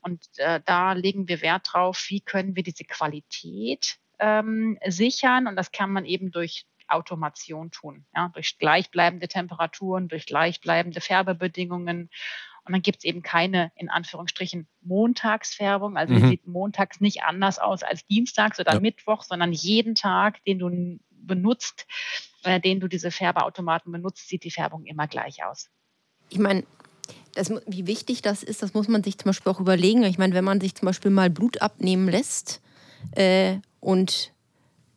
Und 0.00 0.24
äh, 0.36 0.60
da 0.64 0.92
legen 0.92 1.28
wir 1.28 1.42
Wert 1.42 1.68
drauf, 1.72 2.06
wie 2.08 2.20
können 2.20 2.54
wir 2.54 2.62
diese 2.62 2.84
Qualität 2.84 3.96
ähm, 4.18 4.78
sichern. 4.86 5.46
Und 5.46 5.56
das 5.56 5.72
kann 5.72 5.90
man 5.90 6.04
eben 6.04 6.30
durch 6.30 6.66
Automation 6.88 7.70
tun, 7.70 8.06
ja, 8.14 8.30
durch 8.34 8.58
gleichbleibende 8.58 9.28
Temperaturen, 9.28 10.08
durch 10.08 10.26
gleichbleibende 10.26 11.00
Färbebedingungen. 11.00 12.10
Und 12.64 12.72
dann 12.72 12.82
gibt 12.82 12.98
es 12.98 13.04
eben 13.04 13.22
keine, 13.22 13.70
in 13.76 13.88
Anführungsstrichen, 13.88 14.66
Montagsfärbung. 14.82 15.96
Also 15.96 16.14
mhm. 16.14 16.28
sieht 16.28 16.46
montags 16.46 17.00
nicht 17.00 17.22
anders 17.22 17.58
aus 17.58 17.82
als 17.82 18.04
dienstags 18.06 18.58
oder 18.58 18.74
ja. 18.74 18.80
Mittwoch, 18.80 19.22
sondern 19.22 19.52
jeden 19.52 19.94
Tag, 19.94 20.42
den 20.44 20.58
du 20.58 20.98
benutzt, 21.10 21.86
äh, 22.42 22.60
den 22.60 22.80
du 22.80 22.88
diese 22.88 23.10
Färbeautomaten 23.10 23.92
benutzt, 23.92 24.28
sieht 24.28 24.44
die 24.44 24.50
Färbung 24.50 24.84
immer 24.84 25.06
gleich 25.06 25.44
aus. 25.44 25.70
Ich 26.28 26.38
meine, 26.38 26.64
das, 27.34 27.52
wie 27.66 27.86
wichtig 27.86 28.22
das 28.22 28.42
ist, 28.42 28.62
das 28.62 28.74
muss 28.74 28.88
man 28.88 29.04
sich 29.04 29.18
zum 29.18 29.28
Beispiel 29.28 29.52
auch 29.52 29.60
überlegen. 29.60 30.02
Ich 30.04 30.18
meine, 30.18 30.34
wenn 30.34 30.44
man 30.44 30.60
sich 30.60 30.74
zum 30.74 30.86
Beispiel 30.86 31.10
mal 31.10 31.30
Blut 31.30 31.60
abnehmen 31.60 32.08
lässt 32.08 32.60
äh, 33.12 33.58
und 33.80 34.32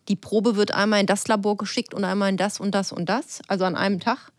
die 0.09 0.15
Probe 0.15 0.55
wird 0.55 0.73
einmal 0.73 0.99
in 0.99 1.05
das 1.05 1.27
Labor 1.27 1.55
geschickt 1.55 1.93
und 1.93 2.03
einmal 2.03 2.29
in 2.29 2.37
das 2.37 2.59
und 2.59 2.73
das 2.73 2.91
und 2.91 3.07
das, 3.07 3.41
also 3.47 3.65
an 3.65 3.75
einem 3.75 3.99
Tag 3.99 4.31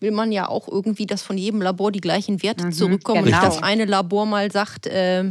will 0.00 0.10
man 0.10 0.30
ja 0.30 0.48
auch 0.48 0.68
irgendwie, 0.68 1.06
dass 1.06 1.22
von 1.22 1.38
jedem 1.38 1.62
Labor 1.62 1.90
die 1.90 2.00
gleichen 2.00 2.42
Werte 2.42 2.66
mhm, 2.66 2.72
zurückkommen. 2.72 3.24
Genau. 3.24 3.36
Nicht, 3.38 3.46
dass 3.46 3.62
eine 3.62 3.86
Labor 3.86 4.26
mal 4.26 4.52
sagt, 4.52 4.86
äh, 4.86 5.24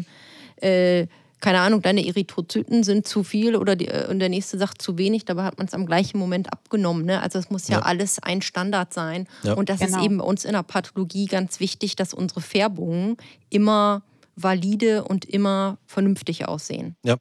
äh, 0.58 1.08
keine 1.40 1.60
Ahnung, 1.60 1.82
deine 1.84 2.06
Erythrozyten 2.06 2.84
sind 2.84 3.06
zu 3.06 3.24
viel 3.24 3.56
oder 3.56 3.76
die, 3.76 3.88
äh, 3.88 4.08
und 4.10 4.20
der 4.20 4.30
nächste 4.30 4.58
sagt 4.58 4.82
zu 4.82 4.98
wenig, 4.98 5.26
dabei 5.26 5.44
hat 5.44 5.60
man 5.60 5.68
es 5.68 5.74
am 5.76 5.86
gleichen 5.86 6.18
Moment 6.18 6.52
abgenommen. 6.52 7.06
Ne? 7.06 7.22
Also 7.22 7.38
es 7.38 7.52
muss 7.52 7.68
ja, 7.68 7.78
ja, 7.78 7.84
alles 7.84 8.18
ein 8.20 8.42
Standard 8.42 8.94
sein. 8.94 9.28
Ja. 9.44 9.54
Und 9.54 9.70
das 9.70 9.80
genau. 9.80 10.00
ist 10.00 10.04
eben 10.04 10.18
bei 10.18 10.26
uns 10.26 10.46
in 10.46 10.54
der 10.54 10.64
Pathologie 10.64 11.28
ganz 11.28 11.60
wichtig, 11.60 11.96
dass 11.96 12.14
unsere 12.14 12.42
Färbungen 12.42 13.18
immer 13.50 14.02
valide 14.36 15.04
und 15.04 15.26
immer 15.26 15.78
vernünftig 15.86 16.48
aussehen. 16.48 16.96
Ja. 17.04 17.18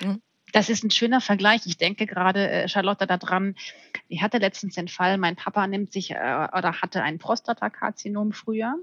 Mhm 0.00 0.22
das 0.52 0.68
ist 0.68 0.84
ein 0.84 0.90
schöner 0.90 1.20
Vergleich. 1.20 1.62
Ich 1.66 1.76
denke 1.76 2.06
gerade, 2.06 2.48
äh, 2.48 2.68
Charlotte, 2.68 3.06
daran, 3.06 3.56
ich 4.08 4.22
hatte 4.22 4.38
letztens 4.38 4.74
den 4.74 4.88
Fall, 4.88 5.18
mein 5.18 5.36
Papa 5.36 5.66
nimmt 5.66 5.92
sich 5.92 6.12
äh, 6.12 6.14
oder 6.14 6.80
hatte 6.82 7.02
ein 7.02 7.18
Prostatakarzinom 7.18 8.32
früher 8.32 8.74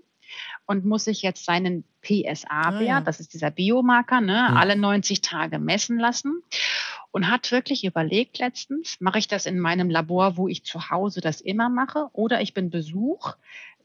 und 0.65 0.85
muss 0.85 1.05
sich 1.05 1.21
jetzt 1.21 1.45
seinen 1.45 1.83
PSA-Wert, 2.01 2.49
ah, 2.49 2.81
ja. 2.81 3.01
das 3.01 3.19
ist 3.19 3.33
dieser 3.33 3.51
Biomarker, 3.51 4.21
ne, 4.21 4.47
mhm. 4.49 4.57
alle 4.57 4.75
90 4.75 5.21
Tage 5.21 5.59
messen 5.59 5.97
lassen 5.97 6.41
und 7.11 7.29
hat 7.29 7.51
wirklich 7.51 7.83
überlegt 7.83 8.39
letztens, 8.39 8.97
mache 8.99 9.19
ich 9.19 9.27
das 9.27 9.45
in 9.45 9.59
meinem 9.59 9.89
Labor, 9.89 10.37
wo 10.37 10.47
ich 10.47 10.63
zu 10.63 10.89
Hause 10.89 11.21
das 11.21 11.41
immer 11.41 11.69
mache, 11.69 12.09
oder 12.13 12.41
ich 12.41 12.53
bin 12.53 12.69
Besuch, 12.69 13.35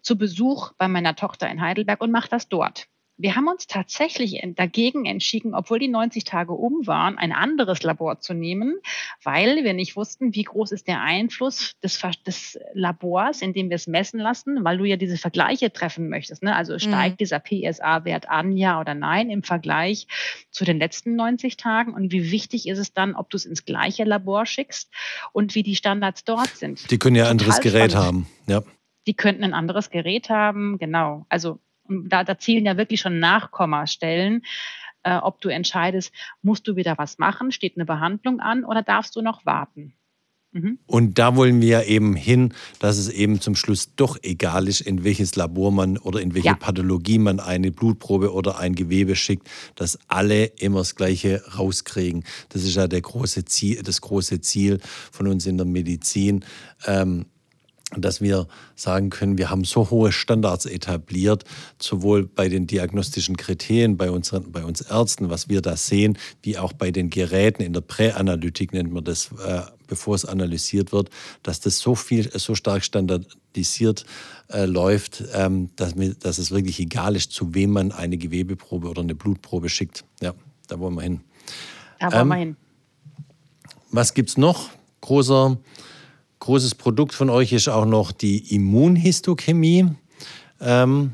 zu 0.01 0.19
Besuch 0.19 0.73
bei 0.79 0.89
meiner 0.89 1.15
Tochter 1.15 1.49
in 1.49 1.61
Heidelberg 1.61 2.01
und 2.01 2.11
mache 2.11 2.29
das 2.29 2.49
dort. 2.49 2.89
Wir 3.23 3.37
haben 3.37 3.47
uns 3.47 3.69
tatsächlich 3.69 4.43
dagegen 4.57 5.07
entschieden, 5.07 5.55
obwohl 5.55 5.79
die 5.79 5.87
90 5.87 6.25
Tage 6.25 6.53
um 6.55 6.89
waren, 6.89 7.19
ein 7.19 7.31
anderes 7.31 7.85
Labor 7.85 8.19
zu 8.19 8.35
nehmen, 8.35 8.81
weil 9.23 9.63
wir 9.63 9.75
nicht 9.75 9.95
wussten, 9.95 10.35
wie 10.35 10.43
groß 10.43 10.73
ist 10.73 10.89
der 10.89 11.03
Einfluss 11.03 11.79
des, 11.85 12.03
des 12.27 12.59
Labors, 12.75 13.41
in 13.41 13.53
dem 13.53 13.71
wir 13.71 13.77
es 13.77 13.87
messen 13.87 14.19
lassen, 14.19 14.65
weil 14.65 14.77
du 14.79 14.85
ja 14.85 14.97
diese 14.97 15.17
Vergleiche 15.19 15.73
treffen 15.73 16.09
möchtest. 16.09 16.43
Ne? 16.43 16.57
Also 16.57 16.81
steigt 16.81 17.15
mhm. 17.15 17.17
dieser 17.19 17.39
PSA-Wert 17.39 18.29
an, 18.29 18.57
ja 18.57 18.81
oder 18.81 18.95
nein, 18.95 19.31
im 19.31 19.45
Vergleich 19.45 20.09
zu 20.51 20.65
den 20.65 20.79
letzten 20.79 21.15
90 21.15 21.57
Tagen? 21.57 21.95
Und 21.95 22.11
wie 22.11 22.33
wichtig 22.33 22.67
ist 22.67 22.79
es 22.79 22.93
dann, 22.93 23.15
ob 23.15 23.31
du 23.31 23.37
es 23.37 23.45
ins 23.45 23.65
gleiche 23.65 24.03
Labor 24.03 24.47
schickst 24.47 24.91
und 25.33 25.55
wie 25.55 25.63
die 25.63 25.77
Standards 25.77 26.25
dort 26.25 26.57
sind? 26.57 26.91
Die 26.91 26.99
können 26.99 27.15
ja 27.15 27.27
ein 27.27 27.31
anderes 27.31 27.61
Gerät 27.61 27.95
haben. 27.95 28.27
Ja. 28.49 28.65
Die 29.07 29.15
könnten 29.15 29.45
ein 29.45 29.55
anderes 29.55 29.91
Gerät 29.91 30.29
haben, 30.29 30.79
genau. 30.79 31.25
Also 31.29 31.61
da, 32.09 32.25
da 32.25 32.39
zählen 32.39 32.65
ja 32.67 32.77
wirklich 32.77 33.01
schon 33.01 33.19
Nachkommastellen, 33.19 34.43
äh, 35.03 35.17
ob 35.17 35.41
du 35.41 35.49
entscheidest, 35.49 36.13
musst 36.43 36.67
du 36.69 36.77
wieder 36.77 36.97
was 36.99 37.19
machen, 37.19 37.53
steht 37.53 37.77
eine 37.77 37.85
Behandlung 37.85 38.41
an 38.41 38.65
oder 38.65 38.83
darfst 38.83 39.17
du 39.17 39.23
noch 39.23 39.45
warten? 39.47 39.95
Mhm. 40.53 40.79
Und 40.87 41.19
da 41.19 41.35
wollen 41.35 41.63
wir 41.63 41.87
eben 41.87 42.15
hin, 42.15 42.53
dass 42.79 42.99
es 42.99 43.09
eben 43.09 43.41
zum 43.41 43.57
Schluss 43.57 43.95
doch 43.97 44.19
egal 44.23 44.69
ist, 44.69 44.83
in 44.83 45.03
welches 45.03 45.35
Labor 45.35 45.73
man 45.73 45.97
oder 45.97 46.21
in 46.21 46.35
welche 46.35 46.49
ja. 46.49 46.55
Pathologie 46.55 47.19
man 47.19 47.41
eine 47.41 47.71
Blutprobe 47.71 48.33
oder 48.33 48.59
ein 48.59 48.75
Gewebe 48.75 49.17
schickt, 49.17 49.49
dass 49.77 49.99
alle 50.09 50.45
immer 50.45 50.81
das 50.81 50.95
Gleiche 50.95 51.43
rauskriegen. 51.57 52.25
Das 52.51 52.65
ist 52.65 52.77
ja 52.77 52.87
der 52.87 53.01
große 53.01 53.47
Ziel, 53.47 53.83
das 53.83 54.03
große 54.03 54.43
Ziel 54.43 54.79
von 55.11 55.27
uns 55.27 55.47
in 55.47 55.57
der 55.57 55.67
Medizin. 55.67 56.45
Ähm, 56.87 57.27
dass 57.97 58.21
wir 58.21 58.47
sagen 58.75 59.11
können, 59.11 59.39
wir 59.39 59.51
haben 59.51 59.65
so 59.65 59.91
hohe 59.91 60.13
Standards 60.13 60.67
etabliert, 60.67 61.45
sowohl 61.79 62.27
bei 62.27 62.49
den 62.49 62.67
diagnostischen 62.67 63.37
Kriterien, 63.37 63.97
bei, 63.97 64.11
unseren, 64.11 64.51
bei 64.53 64.65
uns 64.65 64.81
Ärzten, 64.81 65.31
was 65.31 65.49
wir 65.49 65.61
da 65.61 65.77
sehen, 65.77 66.19
wie 66.43 66.59
auch 66.59 66.73
bei 66.73 66.91
den 66.91 67.11
Geräten 67.11 67.63
in 67.63 67.73
der 67.73 67.81
Präanalytik 67.83 68.73
nennt 68.73 68.93
man 68.93 69.05
das, 69.05 69.31
äh, 69.47 69.63
bevor 69.87 70.15
es 70.15 70.25
analysiert 70.25 70.93
wird, 70.93 71.11
dass 71.43 71.61
das 71.61 71.79
so 71.79 71.95
viel, 71.95 72.31
so 72.39 72.55
stark 72.55 72.85
standardisiert 72.85 74.05
äh, 74.49 74.65
läuft, 74.65 75.25
ähm, 75.35 75.71
dass, 75.77 75.95
mir, 75.95 76.15
dass 76.15 76.39
es 76.39 76.51
wirklich 76.51 76.81
egal 76.81 77.17
ist, 77.17 77.33
zu 77.33 77.55
wem 77.55 77.71
man 77.71 77.93
eine 77.93 78.17
Gewebeprobe 78.17 78.89
oder 78.89 79.03
eine 79.03 79.15
Blutprobe 79.15 79.69
schickt. 79.69 80.05
Ja, 80.21 80.35
da 80.69 80.79
wollen 80.79 80.95
wir 80.95 81.03
hin. 81.03 81.21
Da 82.01 82.13
wollen 82.13 82.23
ähm, 82.23 82.29
wir 82.29 82.37
hin. 82.37 82.57
Was 83.91 84.15
gibt 84.15 84.31
es 84.31 84.39
noch? 84.39 84.71
Großer 85.03 85.59
Großes 86.43 86.75
Produkt 86.75 87.15
von 87.15 87.31
euch 87.31 87.53
ist 87.53 87.69
auch 87.69 87.85
noch 87.85 88.11
die 88.11 88.53
Immunhistochemie, 88.53 89.87
ähm, 90.61 91.13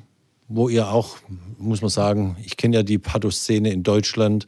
wo 0.49 0.70
ihr 0.70 0.90
auch, 0.90 1.18
muss 1.58 1.82
man 1.82 1.90
sagen, 1.90 2.38
ich 2.42 2.56
kenne 2.56 2.76
ja 2.76 2.82
die 2.82 2.97
Pathoszene 2.97 3.70
in 3.70 3.82
Deutschland, 3.82 4.47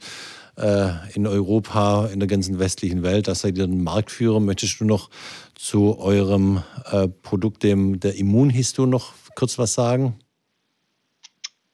äh, 0.57 0.89
in 1.13 1.27
Europa, 1.27 2.07
in 2.07 2.17
der 2.19 2.27
ganzen 2.27 2.57
westlichen 2.57 3.03
Welt. 3.03 3.27
Da 3.27 3.35
seid 3.35 3.59
ihr 3.59 3.65
ein 3.65 3.83
Marktführer. 3.83 4.39
Möchtest 4.39 4.79
du 4.79 4.85
noch 4.85 5.11
zu 5.53 5.99
eurem 5.99 6.63
äh, 6.91 7.07
Produkt, 7.09 7.61
dem, 7.61 7.99
der 7.99 8.15
Immunhisto, 8.15 8.87
noch 8.87 9.13
kurz 9.35 9.59
was 9.59 9.75
sagen? 9.75 10.15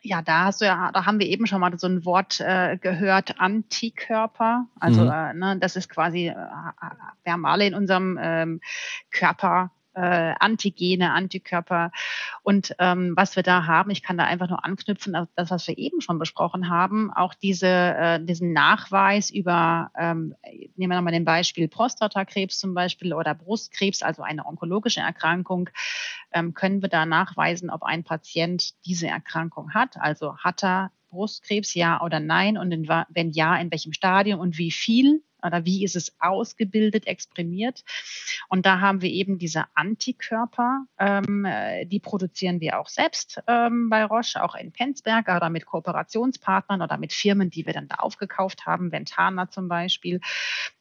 Ja, 0.08 0.22
da 0.22 0.46
hast 0.46 0.62
du 0.62 0.66
ja, 0.66 0.92
da 0.94 1.06
haben 1.06 1.20
wir 1.20 1.28
eben 1.28 1.48
schon 1.48 1.60
mal 1.60 1.78
so 1.78 1.88
ein 1.88 2.06
Wort 2.06 2.40
äh, 2.40 2.78
gehört, 2.78 3.40
Antikörper. 3.40 4.66
Also 4.80 5.04
mhm. 5.04 5.12
äh, 5.12 5.34
ne, 5.34 5.58
das 5.60 5.76
ist 5.76 5.90
quasi, 5.90 6.28
äh, 6.28 6.36
wir 7.24 7.34
haben 7.34 7.46
alle 7.46 7.68
in 7.68 7.74
unserem 7.74 8.18
ähm, 8.22 8.62
Körper 9.12 9.72
äh, 9.98 10.36
Antigene, 10.40 11.12
Antikörper. 11.12 11.92
Und 12.44 12.76
ähm, 12.78 13.14
was 13.16 13.36
wir 13.36 13.44
da 13.44 13.66
haben, 13.66 13.90
ich 13.90 14.04
kann 14.04 14.18
da 14.18 14.26
einfach 14.26 14.48
nur 14.48 14.64
anknüpfen, 14.64 15.28
das, 15.36 15.50
was 15.50 15.68
wir 15.68 15.78
eben 15.78 16.02
schon 16.02 16.20
besprochen 16.20 16.70
haben, 16.70 17.12
auch 17.12 17.34
diese, 17.34 17.68
äh, 17.68 18.24
diesen 18.24 18.54
Nachweis 18.54 19.32
über, 19.32 19.92
ähm, 19.98 20.36
nehmen 20.76 20.92
wir 20.92 20.98
nochmal 20.98 21.14
den 21.14 21.26
Beispiel 21.26 21.68
Prostatakrebs 21.68 22.60
zum 22.60 22.74
Beispiel 22.76 23.14
oder 23.14 23.34
Brustkrebs, 23.34 24.04
also 24.04 24.22
eine 24.22 24.46
onkologische 24.46 25.00
Erkrankung, 25.00 25.70
ähm, 26.32 26.54
können 26.54 26.82
wir 26.82 26.90
da 26.90 27.06
nachweisen, 27.06 27.70
ob 27.72 27.84
ein 27.84 28.04
Patient 28.04 28.74
diese 28.86 29.08
Erkrankung 29.08 29.74
hat. 29.74 29.98
Also 29.98 30.38
hat 30.38 30.64
er 30.64 30.92
Brustkrebs, 31.10 31.74
ja 31.74 32.02
oder 32.02 32.20
nein? 32.20 32.58
Und 32.58 32.72
in, 32.72 32.88
wenn 32.88 33.32
ja, 33.32 33.58
in 33.58 33.72
welchem 33.72 33.94
Stadium 33.94 34.40
und 34.40 34.58
wie 34.58 34.72
viel? 34.72 35.24
Oder 35.44 35.66
wie 35.66 35.84
ist 35.84 35.96
es 35.96 36.16
ausgebildet, 36.20 37.08
exprimiert. 37.08 37.84
Und 38.50 38.66
da 38.66 38.80
haben 38.80 39.02
wir 39.02 39.10
eben 39.10 39.38
diese 39.38 39.66
Antikörper, 39.76 40.86
ähm, 41.00 41.46
äh, 41.46 41.86
die 41.86 42.00
produzieren 42.00 42.60
wir 42.60 42.80
auch 42.80 42.88
selbst 42.88 43.42
ähm, 43.48 43.90
bei 43.90 44.06
Roche, 44.06 44.44
auch 44.44 44.56
in 44.56 44.72
Penzberg 44.72 45.28
oder 45.30 45.50
mit 45.50 45.66
Kooperationspartnern 45.66 46.82
oder 46.82 46.98
mit 46.98 47.14
Firmen, 47.14 47.50
die 47.50 47.66
wir 47.66 47.74
dann 47.74 47.88
da 47.88 47.96
aufgekauft 47.96 48.66
haben, 48.66 48.92
Ventana 48.92 49.50
zum 49.50 49.68
Beispiel. 49.68 50.20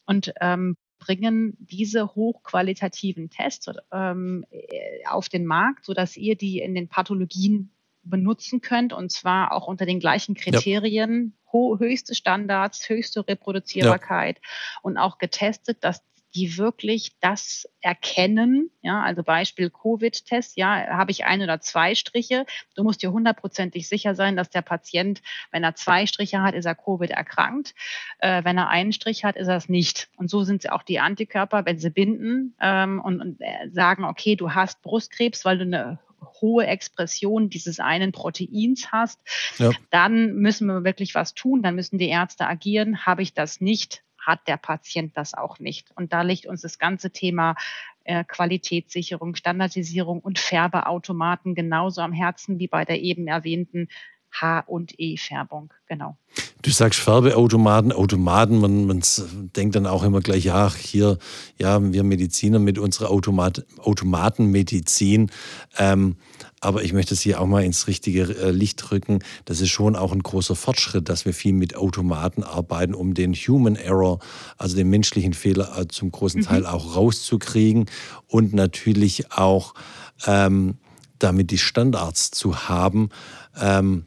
Und 0.07 0.33
ähm, 0.41 0.77
bringen 0.99 1.57
diese 1.59 2.15
hochqualitativen 2.15 3.31
Tests 3.31 3.71
ähm, 3.93 4.45
äh, 4.51 5.07
auf 5.07 5.29
den 5.29 5.47
Markt, 5.47 5.85
sodass 5.85 6.17
ihr 6.17 6.37
die 6.37 6.59
in 6.59 6.75
den 6.75 6.89
Pathologien 6.89 7.71
benutzen 8.09 8.61
könnt 8.61 8.93
und 8.93 9.11
zwar 9.11 9.53
auch 9.53 9.67
unter 9.67 9.87
den 9.87 10.01
gleichen 10.01 10.35
Kriterien, 10.35 11.35
ja. 11.53 11.79
höchste 11.79 12.15
Standards, 12.15 12.89
höchste 12.89 13.27
Reproduzierbarkeit 13.27 14.39
ja. 14.43 14.81
und 14.83 14.99
auch 14.99 15.19
getestet, 15.19 15.83
dass 15.83 16.03
die 16.37 16.59
wirklich 16.59 17.19
das 17.21 17.67
erkennen. 17.81 18.71
Ja, 18.83 19.03
also 19.03 19.23
Beispiel 19.23 19.71
Covid-Test, 19.71 20.57
ja, 20.57 20.87
habe 20.89 21.11
ich 21.11 21.25
ein 21.25 21.41
oder 21.41 21.61
zwei 21.61 21.95
Striche. 21.95 22.45
Du 22.75 22.85
musst 22.85 23.03
dir 23.03 23.11
hundertprozentig 23.11 23.89
sicher 23.89 24.15
sein, 24.15 24.37
dass 24.37 24.51
der 24.51 24.61
Patient, 24.61 25.23
wenn 25.51 25.65
er 25.65 25.75
zwei 25.75 26.07
Striche 26.07 26.43
hat, 26.43 26.55
ist 26.55 26.67
er 26.67 26.75
Covid 26.75 27.11
erkrankt. 27.11 27.75
Äh, 28.19 28.45
wenn 28.45 28.59
er 28.59 28.69
einen 28.69 28.93
Strich 28.93 29.25
hat, 29.25 29.37
ist 29.37 29.49
er 29.49 29.57
es 29.57 29.71
nicht. 29.71 30.09
Und 30.17 30.29
so 30.29 30.45
sind 30.45 30.63
sie 30.63 30.71
auch 30.71 30.83
die 30.83 31.01
Antikörper, 31.01 31.65
wenn 31.65 31.79
sie 31.79 31.91
binden 31.91 32.55
ähm, 32.61 33.01
und, 33.01 33.21
und 33.21 33.41
äh, 33.41 33.71
sagen, 33.71 34.05
okay, 34.05 34.37
du 34.37 34.53
hast 34.53 34.83
Brustkrebs, 34.83 35.45
weil 35.47 35.57
du 35.57 35.65
eine 35.65 35.99
hohe 36.41 36.67
Expression 36.67 37.51
dieses 37.51 37.81
einen 37.81 38.13
Proteins 38.13 38.93
hast, 38.93 39.21
ja. 39.59 39.71
dann 39.91 40.35
müssen 40.35 40.67
wir 40.67 40.85
wirklich 40.85 41.15
was 41.15 41.35
tun, 41.35 41.63
dann 41.63 41.75
müssen 41.75 41.99
die 41.99 42.09
Ärzte 42.09 42.47
agieren. 42.47 43.07
Habe 43.07 43.23
ich 43.23 43.35
das 43.35 43.61
nicht, 43.61 44.03
hat 44.19 44.41
der 44.49 44.57
Patient 44.57 45.17
das 45.17 45.35
auch 45.35 45.59
nicht. 45.59 45.91
Und 45.97 46.13
da 46.13 46.23
liegt 46.23 46.47
uns 46.47 46.63
das 46.63 46.79
ganze 46.79 47.11
Thema 47.11 47.57
äh, 48.05 48.25
Qualitätssicherung, 48.25 49.35
Standardisierung 49.35 50.21
und 50.21 50.39
Färbeautomaten 50.39 51.55
genauso 51.55 52.01
am 52.01 52.13
Herzen 52.13 52.59
wie 52.59 52.69
bei 52.69 52.85
der 52.85 53.01
eben 53.01 53.27
erwähnten 53.27 53.89
H- 54.41 54.65
und 54.67 54.95
E-Färbung. 54.99 55.73
Genau. 55.89 56.17
Du 56.63 56.71
sagst 56.71 57.01
Färbeautomaten, 57.01 57.93
Automaten, 57.93 58.59
man, 58.59 58.87
man 58.87 59.03
denkt 59.57 59.77
dann 59.77 59.87
auch 59.87 60.03
immer 60.03 60.21
gleich, 60.21 60.45
ja, 60.45 60.73
hier, 60.75 61.19
ja, 61.59 61.81
wir 61.81 62.03
Mediziner 62.03 62.59
mit 62.59 62.79
unserer 62.79 63.11
Automat, 63.11 63.65
Automatenmedizin. 63.79 65.31
Ähm, 65.79 66.17
aber 66.61 66.83
ich 66.83 66.93
möchte 66.93 67.15
es 67.15 67.21
hier 67.21 67.41
auch 67.41 67.47
mal 67.47 67.65
ins 67.65 67.87
richtige 67.87 68.23
äh, 68.23 68.51
Licht 68.51 68.91
rücken. 68.91 69.21
Das 69.45 69.61
ist 69.61 69.71
schon 69.71 69.95
auch 69.95 70.13
ein 70.13 70.23
großer 70.23 70.57
Fortschritt, 70.57 71.09
dass 71.09 71.25
wir 71.25 71.33
viel 71.33 71.53
mit 71.53 71.77
Automaten 71.77 72.43
arbeiten, 72.43 72.95
um 72.95 73.15
den 73.15 73.35
Human 73.35 73.77
Error, 73.77 74.19
also 74.59 74.77
den 74.77 74.91
menschlichen 74.91 75.35
Fehler 75.35 75.79
äh, 75.79 75.87
zum 75.87 76.11
großen 76.11 76.43
Teil 76.43 76.63
mhm. 76.63 76.67
auch 76.67 76.97
rauszukriegen 76.97 77.87
und 78.27 78.55
natürlich 78.55 79.33
auch 79.33 79.75
ähm, 80.27 80.79
damit 81.19 81.51
die 81.51 81.59
Standards 81.59 82.31
zu 82.31 82.69
haben. 82.69 83.11
Ähm, 83.59 84.05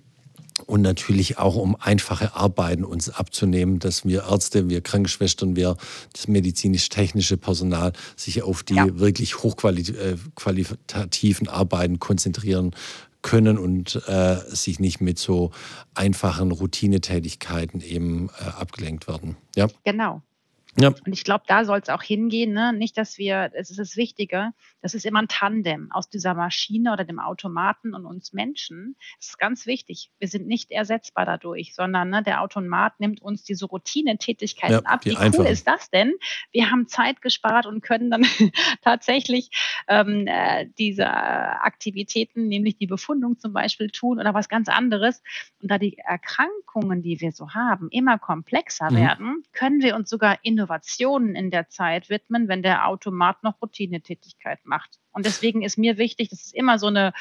und 0.65 0.81
natürlich 0.81 1.37
auch 1.37 1.55
um 1.55 1.75
einfache 1.79 2.35
Arbeiten 2.35 2.83
uns 2.83 3.09
abzunehmen, 3.09 3.79
dass 3.79 4.05
wir 4.05 4.25
Ärzte, 4.29 4.69
wir 4.69 4.81
Krankenschwestern, 4.81 5.55
wir 5.55 5.77
das 6.13 6.27
medizinisch-technische 6.27 7.37
Personal 7.37 7.93
sich 8.15 8.43
auf 8.43 8.63
die 8.63 8.75
ja. 8.75 8.99
wirklich 8.99 9.43
hochqualitativen 9.43 11.47
äh, 11.47 11.49
Arbeiten 11.49 11.99
konzentrieren 11.99 12.75
können 13.21 13.57
und 13.57 14.01
äh, 14.07 14.37
sich 14.47 14.79
nicht 14.79 15.01
mit 15.01 15.19
so 15.19 15.51
einfachen 15.93 16.51
Routinetätigkeiten 16.51 17.81
eben 17.81 18.29
äh, 18.39 18.45
abgelenkt 18.45 19.07
werden. 19.07 19.35
Ja. 19.55 19.67
Genau. 19.83 20.21
Ja. 20.79 20.89
Und 20.89 21.13
ich 21.13 21.24
glaube, 21.24 21.43
da 21.48 21.65
soll 21.65 21.79
es 21.79 21.89
auch 21.89 22.03
hingehen. 22.03 22.53
Ne? 22.53 22.74
Nicht, 22.74 22.98
dass 22.98 23.17
wir, 23.17 23.51
es 23.53 23.69
ist 23.69 23.79
das 23.79 23.98
Wichtige, 23.98 24.53
das 24.81 24.93
ist 24.93 25.05
immer 25.05 25.21
ein 25.21 25.27
Tandem 25.27 25.91
aus 25.91 26.09
dieser 26.09 26.33
Maschine 26.33 26.93
oder 26.93 27.03
dem 27.03 27.19
Automaten 27.19 27.93
und 27.93 28.05
uns 28.05 28.33
Menschen. 28.33 28.95
Das 29.19 29.29
ist 29.29 29.39
ganz 29.39 29.65
wichtig. 29.65 30.09
Wir 30.19 30.27
sind 30.27 30.48
nicht 30.48 30.71
ersetzbar 30.71 31.25
dadurch, 31.25 31.75
sondern 31.75 32.09
ne, 32.09 32.24
der 32.24 32.41
Automat 32.41 33.00
nimmt 33.00 33.21
uns 33.21 33.43
diese 33.43 33.65
Routinetätigkeiten 33.65 34.83
ja, 34.83 34.89
ab. 34.89 35.05
Wie 35.05 35.17
cool 35.17 35.45
ist 35.45 35.67
das 35.67 35.89
denn? 35.89 36.13
Wir 36.51 36.71
haben 36.71 36.88
Zeit 36.88 37.21
gespart 37.21 37.65
und 37.65 37.81
können 37.81 38.09
dann 38.09 38.25
tatsächlich 38.81 39.50
ähm, 39.88 40.27
äh, 40.27 40.67
diese 40.77 41.07
Aktivitäten, 41.09 42.48
nämlich 42.48 42.77
die 42.77 42.88
Befundung 42.88 43.38
zum 43.38 43.53
Beispiel 43.53 43.89
tun 43.89 44.19
oder 44.19 44.33
was 44.33 44.48
ganz 44.48 44.69
anderes. 44.69 45.21
Und 45.62 45.69
da 45.71 45.77
die 45.77 45.98
Erkrankungen, 45.98 47.01
die 47.01 47.19
wir 47.19 47.31
so 47.31 47.50
haben, 47.53 47.89
immer 47.91 48.17
komplexer 48.17 48.91
mhm. 48.91 48.95
werden, 48.95 49.43
können 49.51 49.81
wir 49.81 49.95
uns 49.95 50.09
sogar 50.09 50.38
Innovationen 50.69 51.35
in 51.35 51.49
der 51.49 51.69
Zeit 51.69 52.09
widmen, 52.09 52.47
wenn 52.47 52.61
der 52.61 52.88
Automat 52.88 53.43
noch 53.43 53.61
Routinetätigkeit 53.61 54.59
macht. 54.63 54.91
Und 55.11 55.25
deswegen 55.25 55.63
ist 55.63 55.77
mir 55.77 55.97
wichtig, 55.97 56.29
dass 56.29 56.45
es 56.45 56.53
immer 56.53 56.77
so 56.77 56.88
eine 56.88 57.13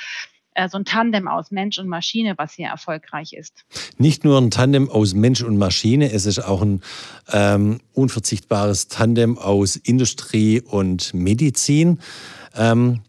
äh, 0.55 0.69
so 0.69 0.76
ein 0.76 0.85
Tandem 0.85 1.28
aus 1.28 1.50
Mensch 1.50 1.78
und 1.78 1.88
Maschine, 1.88 2.35
was 2.37 2.52
hier 2.52 2.69
erfolgreich 2.69 3.33
ist. 3.33 3.64
Nicht 3.97 4.25
nur 4.25 4.38
ein 4.38 4.50
Tandem 4.50 4.90
aus 4.90 5.14
Mensch 5.14 5.43
und 5.43 5.57
Maschine, 5.57 6.12
es 6.12 6.26
ist 6.26 6.40
auch 6.40 6.62
ein 6.62 6.83
ähm, 7.33 7.81
unverzichtbares 7.95 8.88
Tandem 8.88 9.38
aus 9.38 9.76
Industrie 9.76 10.61
und 10.61 11.14
Medizin. 11.14 12.00
Ähm, 12.55 13.00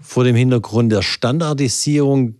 vor 0.00 0.24
dem 0.24 0.36
Hintergrund 0.36 0.92
der 0.92 1.02
Standardisierung 1.02 2.36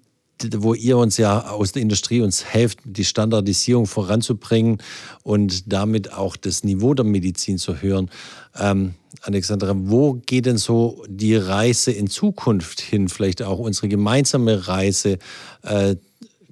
wo 0.56 0.74
ihr 0.74 0.96
uns 0.96 1.16
ja 1.16 1.48
aus 1.48 1.72
der 1.72 1.82
Industrie 1.82 2.20
uns 2.20 2.44
helft, 2.44 2.80
die 2.84 3.04
Standardisierung 3.04 3.86
voranzubringen 3.86 4.78
und 5.22 5.72
damit 5.72 6.12
auch 6.12 6.36
das 6.36 6.64
Niveau 6.64 6.94
der 6.94 7.04
Medizin 7.04 7.58
zu 7.58 7.80
hören. 7.80 8.10
Ähm, 8.56 8.94
Alexandra, 9.22 9.72
wo 9.74 10.14
geht 10.14 10.46
denn 10.46 10.58
so 10.58 11.04
die 11.08 11.36
Reise 11.36 11.92
in 11.92 12.08
Zukunft 12.08 12.80
hin? 12.80 13.08
Vielleicht 13.08 13.42
auch 13.42 13.58
unsere 13.58 13.88
gemeinsame 13.88 14.68
Reise, 14.68 15.18
äh, 15.62 15.96